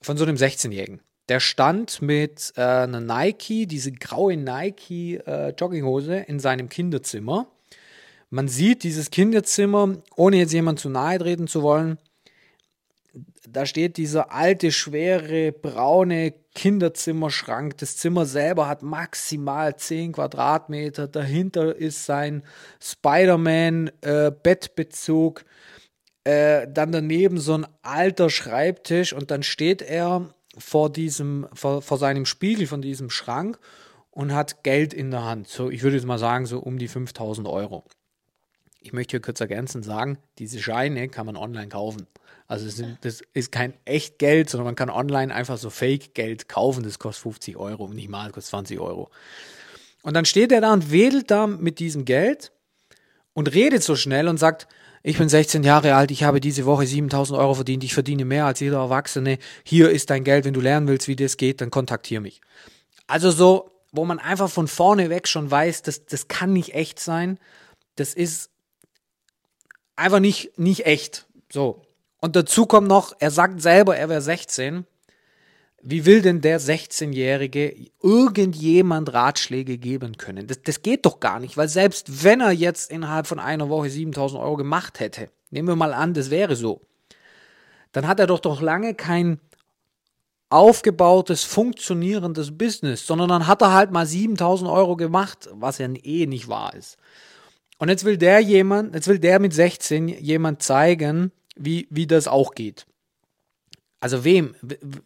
von 0.00 0.16
so 0.16 0.24
einem 0.24 0.36
16-Jährigen. 0.36 1.00
Der 1.28 1.40
stand 1.40 2.02
mit 2.02 2.52
äh, 2.56 2.62
einer 2.62 3.00
Nike, 3.00 3.66
diese 3.66 3.90
graue 3.90 4.36
Nike 4.36 5.16
äh, 5.26 5.50
Jogginghose 5.50 6.16
in 6.16 6.38
seinem 6.38 6.68
Kinderzimmer. 6.68 7.48
Man 8.30 8.46
sieht 8.46 8.82
dieses 8.82 9.10
Kinderzimmer, 9.10 9.96
ohne 10.16 10.36
jetzt 10.36 10.52
jemand 10.52 10.78
zu 10.80 10.90
nahe 10.90 11.18
treten 11.18 11.48
zu 11.48 11.62
wollen, 11.62 11.98
da 13.48 13.64
steht 13.66 13.98
dieser 13.98 14.32
alte, 14.32 14.72
schwere, 14.72 15.52
braune 15.52 16.32
Kinderzimmerschrank. 16.54 17.76
Das 17.78 17.96
Zimmer 17.96 18.26
selber 18.26 18.68
hat 18.68 18.82
maximal 18.82 19.76
10 19.76 20.12
Quadratmeter. 20.12 21.08
Dahinter 21.08 21.74
ist 21.76 22.06
sein 22.06 22.42
Spider-Man-Bettbezug. 22.80 25.40
Äh, 25.40 25.44
äh, 26.62 26.68
dann 26.72 26.90
daneben 26.90 27.38
so 27.38 27.52
ein 27.54 27.66
alter 27.82 28.30
Schreibtisch 28.30 29.12
und 29.12 29.30
dann 29.30 29.42
steht 29.42 29.82
er 29.82 30.32
vor 30.56 30.90
diesem, 30.90 31.46
vor, 31.52 31.82
vor 31.82 31.98
seinem 31.98 32.24
Spiegel 32.24 32.66
von 32.66 32.80
diesem 32.80 33.10
Schrank 33.10 33.58
und 34.10 34.32
hat 34.32 34.62
Geld 34.62 34.94
in 34.94 35.10
der 35.10 35.24
Hand. 35.24 35.48
So, 35.48 35.68
ich 35.70 35.82
würde 35.82 35.96
jetzt 35.96 36.06
mal 36.06 36.18
sagen, 36.18 36.46
so 36.46 36.60
um 36.60 36.78
die 36.78 36.88
5000 36.88 37.46
Euro. 37.46 37.84
Ich 38.80 38.94
möchte 38.94 39.12
hier 39.12 39.20
kurz 39.20 39.40
ergänzend 39.40 39.84
sagen, 39.84 40.16
diese 40.38 40.60
Scheine 40.60 41.08
kann 41.08 41.26
man 41.26 41.36
online 41.36 41.68
kaufen. 41.68 42.06
Also 42.46 42.68
sind, 42.68 42.98
das 43.02 43.22
ist 43.32 43.52
kein 43.52 43.72
echt 43.84 44.18
Geld, 44.18 44.50
sondern 44.50 44.66
man 44.66 44.76
kann 44.76 44.90
online 44.90 45.34
einfach 45.34 45.56
so 45.56 45.70
Fake-Geld 45.70 46.48
kaufen. 46.48 46.84
Das 46.84 46.98
kostet 46.98 47.22
50 47.22 47.56
Euro, 47.56 47.88
nicht 47.88 48.08
mal, 48.08 48.24
das 48.26 48.34
kostet 48.34 48.50
20 48.50 48.80
Euro. 48.80 49.10
Und 50.02 50.14
dann 50.14 50.26
steht 50.26 50.52
er 50.52 50.60
da 50.60 50.72
und 50.72 50.90
wedelt 50.90 51.30
da 51.30 51.46
mit 51.46 51.78
diesem 51.78 52.04
Geld 52.04 52.52
und 53.32 53.54
redet 53.54 53.82
so 53.82 53.96
schnell 53.96 54.28
und 54.28 54.36
sagt, 54.36 54.68
ich 55.02 55.18
bin 55.18 55.28
16 55.28 55.62
Jahre 55.64 55.94
alt, 55.94 56.10
ich 56.10 56.24
habe 56.24 56.40
diese 56.40 56.64
Woche 56.66 56.86
7000 56.86 57.38
Euro 57.38 57.54
verdient, 57.54 57.84
ich 57.84 57.94
verdiene 57.94 58.24
mehr 58.24 58.46
als 58.46 58.60
jeder 58.60 58.78
Erwachsene. 58.78 59.38
Hier 59.62 59.90
ist 59.90 60.10
dein 60.10 60.24
Geld, 60.24 60.44
wenn 60.44 60.54
du 60.54 60.60
lernen 60.60 60.88
willst, 60.88 61.08
wie 61.08 61.16
das 61.16 61.36
geht, 61.36 61.60
dann 61.60 61.70
kontaktiere 61.70 62.22
mich. 62.22 62.40
Also 63.06 63.30
so, 63.30 63.70
wo 63.92 64.04
man 64.04 64.18
einfach 64.18 64.50
von 64.50 64.68
vorne 64.68 65.10
weg 65.10 65.28
schon 65.28 65.50
weiß, 65.50 65.82
das, 65.82 66.06
das 66.06 66.28
kann 66.28 66.52
nicht 66.52 66.74
echt 66.74 67.00
sein. 67.00 67.38
Das 67.96 68.14
ist 68.14 68.50
einfach 69.96 70.20
nicht, 70.20 70.58
nicht 70.58 70.86
echt. 70.86 71.26
So. 71.52 71.82
Und 72.24 72.36
dazu 72.36 72.64
kommt 72.64 72.88
noch, 72.88 73.12
er 73.18 73.30
sagt 73.30 73.60
selber, 73.60 73.98
er 73.98 74.08
wäre 74.08 74.22
16. 74.22 74.86
Wie 75.82 76.06
will 76.06 76.22
denn 76.22 76.40
der 76.40 76.58
16-Jährige 76.58 77.76
irgendjemand 78.02 79.12
Ratschläge 79.12 79.76
geben 79.76 80.16
können? 80.16 80.46
Das, 80.46 80.62
das 80.62 80.80
geht 80.80 81.04
doch 81.04 81.20
gar 81.20 81.38
nicht, 81.38 81.58
weil 81.58 81.68
selbst 81.68 82.24
wenn 82.24 82.40
er 82.40 82.52
jetzt 82.52 82.90
innerhalb 82.90 83.26
von 83.26 83.38
einer 83.38 83.68
Woche 83.68 83.90
7000 83.90 84.40
Euro 84.40 84.56
gemacht 84.56 85.00
hätte, 85.00 85.28
nehmen 85.50 85.68
wir 85.68 85.76
mal 85.76 85.92
an, 85.92 86.14
das 86.14 86.30
wäre 86.30 86.56
so, 86.56 86.80
dann 87.92 88.08
hat 88.08 88.20
er 88.20 88.26
doch 88.26 88.40
doch 88.40 88.62
lange 88.62 88.94
kein 88.94 89.38
aufgebautes, 90.48 91.44
funktionierendes 91.44 92.56
Business, 92.56 93.06
sondern 93.06 93.28
dann 93.28 93.46
hat 93.46 93.60
er 93.60 93.74
halt 93.74 93.90
mal 93.90 94.06
7000 94.06 94.70
Euro 94.70 94.96
gemacht, 94.96 95.50
was 95.52 95.76
ja 95.76 95.88
eh 96.02 96.24
nicht 96.24 96.48
wahr 96.48 96.72
ist. 96.72 96.96
Und 97.76 97.90
jetzt 97.90 98.06
will 98.06 98.16
der 98.16 98.40
jemand, 98.40 98.94
jetzt 98.94 99.08
will 99.08 99.18
der 99.18 99.40
mit 99.40 99.52
16 99.52 100.08
jemand 100.08 100.62
zeigen, 100.62 101.30
wie, 101.56 101.86
wie 101.90 102.06
das 102.06 102.28
auch 102.28 102.54
geht. 102.54 102.86
Also 104.00 104.22
wem 104.22 104.54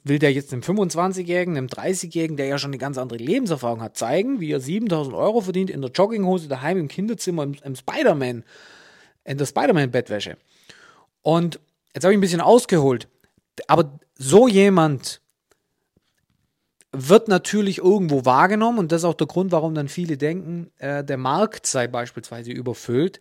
will 0.03 0.19
der 0.19 0.33
jetzt 0.33 0.53
einem 0.53 0.63
25-Jährigen, 0.63 1.57
einem 1.57 1.69
30-Jährigen, 1.69 2.37
der 2.37 2.47
ja 2.47 2.59
schon 2.59 2.71
eine 2.71 2.79
ganz 2.79 2.99
andere 2.99 3.19
Lebenserfahrung 3.19 3.81
hat, 3.81 3.97
zeigen, 3.97 4.41
wie 4.41 4.51
er 4.51 4.59
7000 4.59 5.15
Euro 5.15 5.41
verdient 5.41 5.71
in 5.71 5.81
der 5.81 5.93
Jogginghose 5.93 6.49
daheim 6.49 6.79
im 6.79 6.89
Kinderzimmer 6.89 7.45
im, 7.45 7.55
im 7.63 7.77
Spider-Man, 7.77 8.43
in 9.25 9.39
der 9.39 9.47
Spider-Man-Bettwäsche. 9.47 10.37
Und 11.23 11.61
jetzt 11.95 12.03
habe 12.03 12.13
ich 12.13 12.19
ein 12.19 12.23
bisschen 12.23 12.41
ausgeholt. 12.41 13.07
Aber 13.69 13.99
so 14.17 14.49
jemand 14.49 15.21
wird 16.91 17.29
natürlich 17.29 17.79
irgendwo 17.79 18.25
wahrgenommen 18.25 18.79
und 18.79 18.93
das 18.93 19.03
ist 19.03 19.05
auch 19.05 19.15
der 19.15 19.27
Grund, 19.27 19.53
warum 19.53 19.75
dann 19.75 19.89
viele 19.89 20.17
denken, 20.17 20.71
äh, 20.79 21.05
der 21.05 21.19
Markt 21.19 21.67
sei 21.67 21.87
beispielsweise 21.87 22.51
überfüllt. 22.51 23.21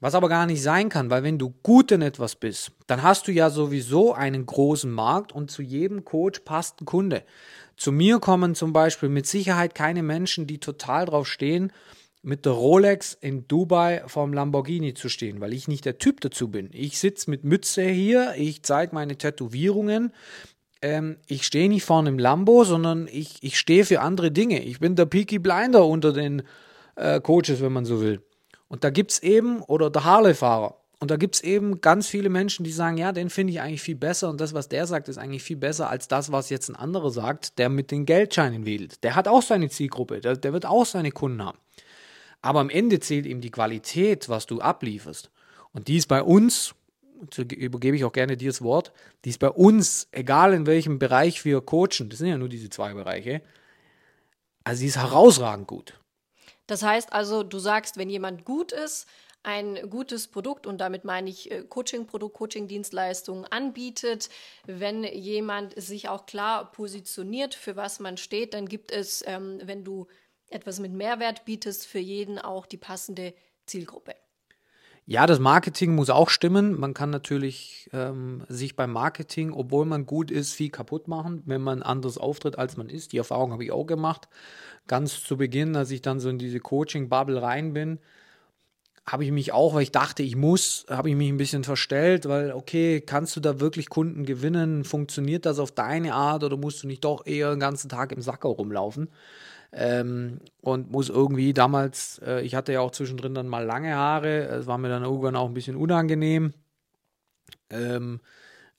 Was 0.00 0.14
aber 0.14 0.28
gar 0.28 0.46
nicht 0.46 0.62
sein 0.62 0.88
kann, 0.88 1.10
weil 1.10 1.24
wenn 1.24 1.38
du 1.38 1.52
gut 1.62 1.90
in 1.90 2.02
etwas 2.02 2.36
bist, 2.36 2.70
dann 2.86 3.02
hast 3.02 3.26
du 3.26 3.32
ja 3.32 3.50
sowieso 3.50 4.12
einen 4.14 4.46
großen 4.46 4.90
Markt 4.90 5.32
und 5.32 5.50
zu 5.50 5.62
jedem 5.62 6.04
Coach 6.04 6.40
passt 6.40 6.80
ein 6.80 6.84
Kunde. 6.84 7.24
Zu 7.76 7.90
mir 7.90 8.20
kommen 8.20 8.54
zum 8.54 8.72
Beispiel 8.72 9.08
mit 9.08 9.26
Sicherheit 9.26 9.74
keine 9.74 10.02
Menschen, 10.02 10.46
die 10.46 10.58
total 10.58 11.06
drauf 11.06 11.26
stehen, 11.26 11.72
mit 12.22 12.44
der 12.44 12.52
Rolex 12.52 13.16
in 13.20 13.46
Dubai 13.48 14.02
vorm 14.06 14.32
Lamborghini 14.32 14.94
zu 14.94 15.08
stehen, 15.08 15.40
weil 15.40 15.52
ich 15.52 15.68
nicht 15.68 15.84
der 15.84 15.98
Typ 15.98 16.20
dazu 16.20 16.48
bin. 16.48 16.68
Ich 16.72 16.98
sitze 16.98 17.30
mit 17.30 17.44
Mütze 17.44 17.82
hier, 17.82 18.34
ich 18.36 18.62
zeige 18.62 18.94
meine 18.94 19.16
Tätowierungen, 19.16 20.12
ähm, 20.82 21.16
ich 21.26 21.44
stehe 21.44 21.68
nicht 21.68 21.84
vorne 21.84 22.10
im 22.10 22.18
Lambo, 22.18 22.64
sondern 22.64 23.08
ich, 23.10 23.36
ich 23.40 23.58
stehe 23.58 23.84
für 23.84 24.00
andere 24.00 24.30
Dinge. 24.30 24.62
Ich 24.62 24.78
bin 24.78 24.94
der 24.94 25.06
Peaky 25.06 25.38
Blinder 25.38 25.86
unter 25.86 26.12
den 26.12 26.42
äh, 26.96 27.20
Coaches, 27.20 27.60
wenn 27.60 27.72
man 27.72 27.84
so 27.84 28.00
will. 28.00 28.20
Und 28.68 28.84
da 28.84 28.90
gibt 28.90 29.12
es 29.12 29.22
eben, 29.22 29.62
oder 29.62 29.90
der 29.90 30.04
Harley-Fahrer. 30.04 30.76
Und 31.00 31.10
da 31.10 31.16
gibt 31.16 31.36
es 31.36 31.42
eben 31.42 31.80
ganz 31.80 32.08
viele 32.08 32.28
Menschen, 32.28 32.64
die 32.64 32.72
sagen, 32.72 32.96
ja, 32.96 33.12
den 33.12 33.30
finde 33.30 33.52
ich 33.52 33.60
eigentlich 33.60 33.82
viel 33.82 33.94
besser 33.94 34.28
und 34.28 34.40
das, 34.40 34.52
was 34.52 34.68
der 34.68 34.86
sagt, 34.86 35.08
ist 35.08 35.16
eigentlich 35.16 35.44
viel 35.44 35.56
besser 35.56 35.88
als 35.88 36.08
das, 36.08 36.32
was 36.32 36.50
jetzt 36.50 36.68
ein 36.68 36.76
anderer 36.76 37.10
sagt, 37.10 37.58
der 37.58 37.68
mit 37.68 37.92
den 37.92 38.04
Geldscheinen 38.04 38.66
wählt. 38.66 39.02
Der 39.04 39.14
hat 39.14 39.28
auch 39.28 39.42
seine 39.42 39.70
Zielgruppe, 39.70 40.20
der, 40.20 40.36
der 40.36 40.52
wird 40.52 40.66
auch 40.66 40.84
seine 40.84 41.12
Kunden 41.12 41.44
haben. 41.44 41.58
Aber 42.42 42.60
am 42.60 42.68
Ende 42.68 42.98
zählt 42.98 43.26
eben 43.26 43.40
die 43.40 43.50
Qualität, 43.50 44.28
was 44.28 44.46
du 44.46 44.60
ablieferst. 44.60 45.30
Und 45.72 45.86
die 45.86 45.98
ist 45.98 46.08
bei 46.08 46.22
uns, 46.22 46.74
übergebe 47.38 47.96
ich 47.96 48.04
auch 48.04 48.12
gerne 48.12 48.36
dir 48.36 48.50
das 48.50 48.62
Wort, 48.62 48.92
die 49.24 49.30
ist 49.30 49.38
bei 49.38 49.50
uns, 49.50 50.08
egal 50.10 50.52
in 50.52 50.66
welchem 50.66 50.98
Bereich 50.98 51.44
wir 51.44 51.60
coachen, 51.60 52.08
das 52.08 52.18
sind 52.18 52.28
ja 52.28 52.38
nur 52.38 52.48
diese 52.48 52.70
zwei 52.70 52.94
Bereiche, 52.94 53.42
also 54.64 54.80
die 54.80 54.88
ist 54.88 54.96
herausragend 54.96 55.68
gut. 55.68 55.94
Das 56.68 56.84
heißt 56.84 57.12
also, 57.12 57.42
du 57.42 57.58
sagst, 57.58 57.96
wenn 57.96 58.10
jemand 58.10 58.44
gut 58.44 58.70
ist, 58.70 59.08
ein 59.42 59.88
gutes 59.88 60.28
Produkt 60.28 60.66
und 60.66 60.78
damit 60.78 61.04
meine 61.04 61.30
ich 61.30 61.50
äh, 61.50 61.62
Coaching-Produkt, 61.62 62.36
Coaching-Dienstleistungen 62.36 63.46
anbietet. 63.46 64.28
Wenn 64.66 65.04
jemand 65.04 65.80
sich 65.80 66.08
auch 66.08 66.26
klar 66.26 66.70
positioniert, 66.70 67.54
für 67.54 67.74
was 67.74 67.98
man 68.00 68.16
steht, 68.18 68.52
dann 68.52 68.68
gibt 68.68 68.92
es, 68.92 69.24
ähm, 69.26 69.60
wenn 69.64 69.84
du 69.84 70.06
etwas 70.50 70.78
mit 70.80 70.92
Mehrwert 70.92 71.44
bietest, 71.44 71.86
für 71.86 71.98
jeden 71.98 72.38
auch 72.38 72.66
die 72.66 72.76
passende 72.76 73.32
Zielgruppe. 73.64 74.14
Ja, 75.10 75.24
das 75.26 75.38
Marketing 75.38 75.94
muss 75.94 76.10
auch 76.10 76.28
stimmen. 76.28 76.78
Man 76.78 76.92
kann 76.92 77.08
natürlich 77.08 77.88
ähm, 77.94 78.44
sich 78.48 78.76
beim 78.76 78.92
Marketing, 78.92 79.54
obwohl 79.54 79.86
man 79.86 80.04
gut 80.04 80.30
ist, 80.30 80.52
viel 80.52 80.68
kaputt 80.68 81.08
machen, 81.08 81.42
wenn 81.46 81.62
man 81.62 81.82
anders 81.82 82.18
auftritt, 82.18 82.58
als 82.58 82.76
man 82.76 82.90
ist. 82.90 83.14
Die 83.14 83.16
Erfahrung 83.16 83.52
habe 83.52 83.64
ich 83.64 83.72
auch 83.72 83.86
gemacht. 83.86 84.28
Ganz 84.86 85.24
zu 85.24 85.38
Beginn, 85.38 85.76
als 85.76 85.90
ich 85.92 86.02
dann 86.02 86.20
so 86.20 86.28
in 86.28 86.36
diese 86.36 86.60
Coaching-Bubble 86.60 87.40
rein 87.40 87.72
bin, 87.72 88.00
habe 89.06 89.24
ich 89.24 89.32
mich 89.32 89.52
auch, 89.52 89.72
weil 89.72 89.84
ich 89.84 89.92
dachte, 89.92 90.22
ich 90.22 90.36
muss, 90.36 90.84
habe 90.90 91.08
ich 91.08 91.16
mich 91.16 91.30
ein 91.30 91.38
bisschen 91.38 91.64
verstellt, 91.64 92.28
weil, 92.28 92.52
okay, 92.52 93.00
kannst 93.00 93.34
du 93.34 93.40
da 93.40 93.60
wirklich 93.60 93.88
Kunden 93.88 94.26
gewinnen? 94.26 94.84
Funktioniert 94.84 95.46
das 95.46 95.58
auf 95.58 95.72
deine 95.72 96.12
Art 96.12 96.44
oder 96.44 96.58
musst 96.58 96.82
du 96.82 96.86
nicht 96.86 97.02
doch 97.04 97.24
eher 97.24 97.48
den 97.54 97.60
ganzen 97.60 97.88
Tag 97.88 98.12
im 98.12 98.20
Sacker 98.20 98.50
rumlaufen? 98.50 99.08
Ähm, 99.72 100.40
und 100.62 100.90
muss 100.90 101.10
irgendwie 101.10 101.52
damals, 101.52 102.20
äh, 102.24 102.40
ich 102.40 102.54
hatte 102.54 102.72
ja 102.72 102.80
auch 102.80 102.90
zwischendrin 102.90 103.34
dann 103.34 103.48
mal 103.48 103.64
lange 103.64 103.94
Haare, 103.94 104.46
es 104.46 104.66
war 104.66 104.78
mir 104.78 104.88
dann 104.88 105.04
irgendwann 105.04 105.36
auch 105.36 105.46
ein 105.46 105.54
bisschen 105.54 105.76
unangenehm. 105.76 106.54
Ähm, 107.70 108.20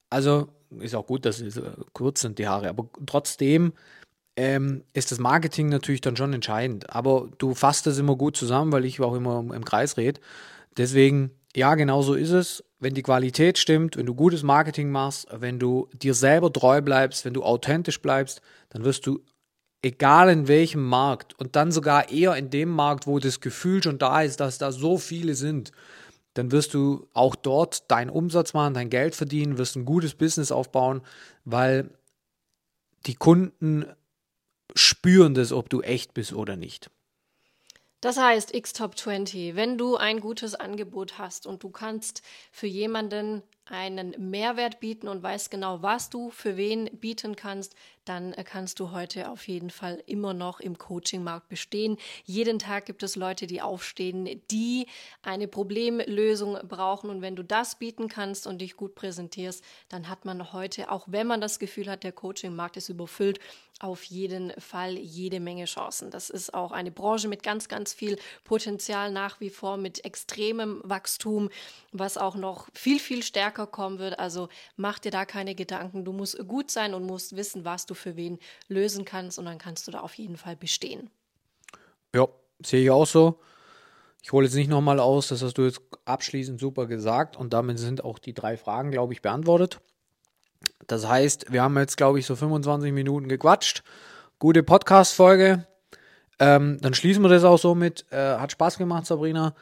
also 0.09 0.49
ist 0.79 0.95
auch 0.95 1.05
gut, 1.05 1.25
dass 1.25 1.41
es 1.41 1.57
äh, 1.57 1.71
kurz 1.93 2.21
sind, 2.21 2.39
die 2.39 2.47
Haare, 2.47 2.69
aber 2.69 2.89
trotzdem 3.05 3.73
ähm, 4.39 4.83
ist 4.93 5.11
das 5.11 5.19
Marketing 5.19 5.69
natürlich 5.69 6.01
dann 6.01 6.15
schon 6.15 6.33
entscheidend. 6.33 6.95
Aber 6.95 7.27
du 7.39 7.53
fasst 7.53 7.85
das 7.87 7.97
immer 7.97 8.15
gut 8.15 8.37
zusammen, 8.37 8.71
weil 8.71 8.85
ich 8.85 9.01
auch 9.01 9.13
immer 9.13 9.39
im 9.53 9.65
Kreis 9.65 9.97
rede. 9.97 10.21
Deswegen, 10.77 11.31
ja, 11.55 11.75
genau 11.75 12.01
so 12.01 12.13
ist 12.13 12.31
es. 12.31 12.63
Wenn 12.79 12.93
die 12.93 13.03
Qualität 13.03 13.57
stimmt, 13.57 13.97
wenn 13.97 14.05
du 14.05 14.15
gutes 14.15 14.43
Marketing 14.43 14.91
machst, 14.91 15.27
wenn 15.31 15.59
du 15.59 15.89
dir 15.91 16.13
selber 16.13 16.53
treu 16.53 16.81
bleibst, 16.81 17.25
wenn 17.25 17.33
du 17.33 17.43
authentisch 17.43 18.01
bleibst, 18.01 18.41
dann 18.69 18.85
wirst 18.85 19.05
du 19.05 19.19
egal 19.81 20.29
in 20.29 20.47
welchem 20.47 20.83
Markt 20.83 21.37
und 21.39 21.55
dann 21.55 21.71
sogar 21.71 22.09
eher 22.09 22.35
in 22.35 22.49
dem 22.49 22.69
Markt, 22.69 23.07
wo 23.07 23.19
das 23.19 23.39
Gefühl 23.39 23.81
schon 23.81 23.97
da 23.97 24.21
ist, 24.21 24.39
dass 24.39 24.57
da 24.57 24.71
so 24.71 24.97
viele 24.97 25.35
sind, 25.35 25.71
dann 26.33 26.51
wirst 26.51 26.73
du 26.73 27.07
auch 27.13 27.35
dort 27.35 27.89
deinen 27.89 28.09
Umsatz 28.09 28.53
machen, 28.53 28.73
dein 28.73 28.89
Geld 28.89 29.15
verdienen, 29.15 29.57
wirst 29.57 29.75
ein 29.75 29.85
gutes 29.85 30.15
Business 30.15 30.51
aufbauen, 30.51 31.01
weil 31.45 31.89
die 33.05 33.15
Kunden 33.15 33.85
spüren 34.75 35.33
das, 35.33 35.51
ob 35.51 35.69
du 35.69 35.81
echt 35.81 36.13
bist 36.13 36.33
oder 36.33 36.55
nicht. 36.55 36.91
Das 38.01 38.17
heißt, 38.17 38.55
X-Top 38.55 38.97
20, 38.97 39.55
wenn 39.55 39.77
du 39.77 39.97
ein 39.97 40.21
gutes 40.21 40.55
Angebot 40.55 41.17
hast 41.17 41.45
und 41.45 41.63
du 41.63 41.69
kannst 41.69 42.21
für 42.51 42.67
jemanden 42.67 43.43
einen 43.65 44.29
Mehrwert 44.29 44.79
bieten 44.79 45.09
und 45.09 45.21
weißt 45.21 45.51
genau, 45.51 45.81
was 45.81 46.09
du 46.09 46.29
für 46.29 46.55
wen 46.55 46.85
bieten 46.85 47.35
kannst, 47.35 47.75
dann 48.05 48.33
äh, 48.33 48.43
kannst 48.43 48.79
du 48.79 48.91
heute 48.91 49.29
auf 49.29 49.47
jeden 49.47 49.69
Fall 49.69 50.01
immer 50.05 50.33
noch 50.33 50.59
im 50.59 50.77
Coaching-Markt 50.77 51.49
bestehen. 51.49 51.97
Jeden 52.25 52.59
Tag 52.59 52.85
gibt 52.85 53.03
es 53.03 53.15
Leute, 53.15 53.47
die 53.47 53.61
aufstehen, 53.61 54.41
die 54.51 54.87
eine 55.21 55.47
Problemlösung 55.47 56.57
brauchen. 56.67 57.09
Und 57.09 57.21
wenn 57.21 57.35
du 57.35 57.43
das 57.43 57.77
bieten 57.77 58.07
kannst 58.07 58.47
und 58.47 58.59
dich 58.59 58.75
gut 58.75 58.95
präsentierst, 58.95 59.63
dann 59.89 60.09
hat 60.09 60.25
man 60.25 60.53
heute, 60.53 60.91
auch 60.91 61.05
wenn 61.07 61.27
man 61.27 61.41
das 61.41 61.59
Gefühl 61.59 61.89
hat, 61.89 62.03
der 62.03 62.11
Coaching-Markt 62.11 62.77
ist 62.77 62.89
überfüllt, 62.89 63.39
auf 63.79 64.03
jeden 64.03 64.51
Fall 64.59 64.97
jede 64.97 65.39
Menge 65.39 65.65
Chancen. 65.65 66.11
Das 66.11 66.29
ist 66.29 66.53
auch 66.53 66.73
eine 66.73 66.91
Branche 66.91 67.29
mit 67.29 67.43
ganz, 67.43 67.69
ganz 67.69 67.93
viel 67.93 68.17
Potenzial 68.43 69.11
nach 69.11 69.39
wie 69.39 69.49
vor, 69.49 69.77
mit 69.77 70.03
extremem 70.03 70.81
Wachstum, 70.83 71.49
was 71.93 72.17
auch 72.17 72.35
noch 72.35 72.67
viel, 72.73 72.99
viel 72.99 73.23
stärker 73.23 73.67
kommen 73.67 73.97
wird. 73.97 74.19
Also 74.19 74.49
mach 74.75 74.99
dir 74.99 75.11
da 75.11 75.25
keine 75.25 75.55
Gedanken. 75.55 76.03
Du 76.03 76.11
musst 76.11 76.37
gut 76.47 76.69
sein 76.71 76.93
und 76.93 77.05
musst 77.05 77.37
wissen, 77.37 77.63
was 77.63 77.85
du 77.85 77.93
für 77.99 78.15
wen 78.15 78.39
lösen 78.67 79.05
kannst 79.05 79.37
und 79.37 79.45
dann 79.45 79.57
kannst 79.57 79.87
du 79.87 79.91
da 79.91 79.99
auf 79.99 80.15
jeden 80.15 80.37
Fall 80.37 80.55
bestehen. 80.55 81.09
Ja, 82.15 82.27
sehe 82.63 82.83
ich 82.83 82.89
auch 82.89 83.05
so. 83.05 83.39
Ich 84.21 84.31
hole 84.31 84.45
jetzt 84.45 84.55
nicht 84.55 84.69
nochmal 84.69 84.99
aus, 84.99 85.29
das 85.29 85.43
hast 85.43 85.57
du 85.57 85.63
jetzt 85.63 85.81
abschließend 86.05 86.59
super 86.59 86.87
gesagt 86.87 87.37
und 87.37 87.53
damit 87.53 87.79
sind 87.79 88.03
auch 88.03 88.19
die 88.19 88.33
drei 88.33 88.57
Fragen, 88.57 88.91
glaube 88.91 89.13
ich, 89.13 89.21
beantwortet. 89.21 89.79
Das 90.87 91.07
heißt, 91.07 91.51
wir 91.51 91.61
haben 91.61 91.77
jetzt, 91.77 91.97
glaube 91.97 92.19
ich, 92.19 92.25
so 92.25 92.35
25 92.35 92.91
Minuten 92.91 93.29
gequatscht. 93.29 93.83
Gute 94.39 94.63
Podcast-Folge. 94.63 95.67
Ähm, 96.39 96.79
dann 96.81 96.93
schließen 96.93 97.21
wir 97.21 97.29
das 97.29 97.43
auch 97.43 97.59
so 97.59 97.75
mit. 97.75 98.05
Äh, 98.11 98.37
hat 98.37 98.51
Spaß 98.51 98.77
gemacht, 98.77 99.05
Sabrina. 99.05 99.53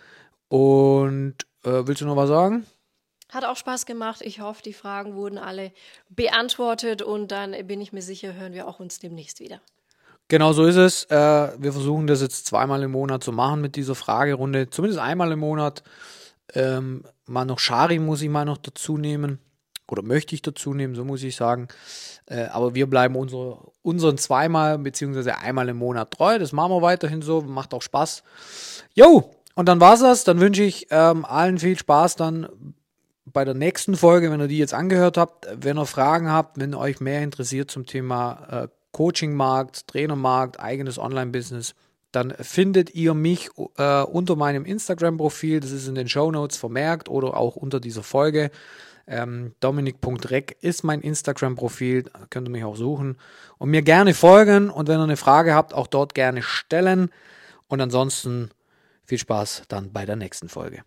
Und 0.48 1.36
äh, 1.64 1.86
willst 1.86 2.02
du 2.02 2.06
noch 2.06 2.16
was 2.16 2.30
sagen? 2.30 2.66
Hat 3.30 3.44
auch 3.44 3.58
Spaß 3.58 3.86
gemacht. 3.86 4.22
Ich 4.22 4.40
hoffe, 4.40 4.64
die 4.64 4.74
Fragen 4.74 5.16
wurden 5.16 5.38
alle 5.38 5.72
beantwortet 6.10 7.02
und 7.02 7.32
dann 7.32 7.56
bin 7.68 7.82
ich 7.82 7.92
mir 7.92 8.02
sicher, 8.02 8.34
hören 8.34 8.54
wir 8.54 8.68
auch 8.68 8.80
uns 8.80 9.00
demnächst 9.00 9.40
wieder. 9.40 9.60
Genau 10.30 10.52
so 10.54 10.66
ist 10.66 10.76
es. 10.76 11.04
Äh, 11.06 11.52
wir 11.58 11.72
versuchen 11.72 12.08
das 12.08 12.22
jetzt 12.22 12.46
zweimal 12.46 12.84
im 12.84 12.92
Monat 12.92 13.24
zu 13.24 13.32
machen 13.32 13.62
mit 13.62 13.76
dieser 13.76 13.96
Fragerunde. 13.96 14.70
Zumindest 14.70 15.00
einmal 15.00 15.32
im 15.32 15.40
Monat. 15.40 15.84
Ähm, 16.54 17.04
mal 17.26 17.46
noch 17.46 17.60
Shari 17.60 18.00
muss 18.00 18.22
ich 18.22 18.30
mal 18.30 18.46
noch 18.46 18.58
dazu 18.58 18.98
nehmen. 18.98 19.40
Oder 19.90 20.04
möchte 20.04 20.36
ich 20.36 20.42
dazu 20.42 20.74
nehmen, 20.74 20.96
so 20.96 21.06
muss 21.06 21.24
ich 21.24 21.38
sagen. 21.38 21.70
Äh, 22.26 22.46
aber 22.48 22.76
wir 22.76 22.90
bleiben 22.90 23.16
unsere, 23.16 23.72
unseren 23.84 24.18
zweimal 24.18 24.78
beziehungsweise 24.78 25.38
einmal 25.38 25.70
im 25.70 25.78
Monat 25.78 26.12
treu. 26.12 26.40
Das 26.40 26.52
machen 26.52 26.72
wir 26.72 26.82
weiterhin 26.82 27.22
so. 27.22 27.42
Macht 27.42 27.74
auch 27.74 27.82
Spaß. 27.82 28.24
Jo, 28.96 29.34
und 29.56 29.70
dann 29.70 29.80
war's 29.80 30.02
das. 30.02 30.26
Dann 30.26 30.42
wünsche 30.42 30.64
ich 30.64 30.88
ähm, 30.92 31.24
allen 31.24 31.58
viel 31.58 31.78
Spaß 31.78 32.18
dann 32.18 32.50
bei 33.34 33.46
der 33.46 33.54
nächsten 33.54 33.96
Folge, 33.96 34.32
wenn 34.32 34.40
ihr 34.40 34.48
die 34.48 34.58
jetzt 34.58 34.74
angehört 34.74 35.18
habt, 35.18 35.48
wenn 35.54 35.78
ihr 35.78 35.86
Fragen 35.86 36.30
habt, 36.30 36.60
wenn 36.60 36.74
euch 36.74 37.00
mehr 37.00 37.22
interessiert 37.22 37.70
zum 37.70 37.86
Thema 37.86 38.64
äh, 38.64 38.68
Coachingmarkt, 38.92 39.88
Trainermarkt, 39.88 40.60
eigenes 40.60 40.98
Online-Business, 40.98 41.76
dann 42.12 42.34
findet 42.40 42.96
ihr 42.96 43.14
mich 43.14 43.50
äh, 43.78 44.02
unter 44.02 44.36
meinem 44.36 44.66
Instagram-Profil, 44.66 45.60
das 45.60 45.72
ist 45.72 45.88
in 45.88 45.96
den 45.96 46.08
Show 46.08 46.32
Notes 46.32 46.58
vermerkt 46.58 47.10
oder 47.10 47.36
auch 47.36 47.56
unter 47.56 47.80
dieser 47.80 48.04
Folge. 48.04 48.50
Ähm, 49.06 49.54
Dominik.rec 49.60 50.58
ist 50.62 50.84
mein 50.84 51.02
Instagram-Profil, 51.02 52.06
könnt 52.30 52.48
ihr 52.48 52.52
mich 52.52 52.64
auch 52.64 52.76
suchen 52.76 53.18
und 53.58 53.70
mir 53.70 53.82
gerne 53.82 54.14
folgen 54.14 54.70
und 54.70 54.88
wenn 54.88 55.00
ihr 55.00 55.04
eine 55.04 55.18
Frage 55.18 55.54
habt, 55.54 55.74
auch 55.74 55.88
dort 55.88 56.14
gerne 56.14 56.42
stellen. 56.42 57.10
Und 57.68 57.82
ansonsten 57.82 58.52
viel 59.06 59.18
Spaß 59.18 59.64
dann 59.68 59.92
bei 59.92 60.06
der 60.06 60.16
nächsten 60.16 60.50
Folge. 60.50 60.84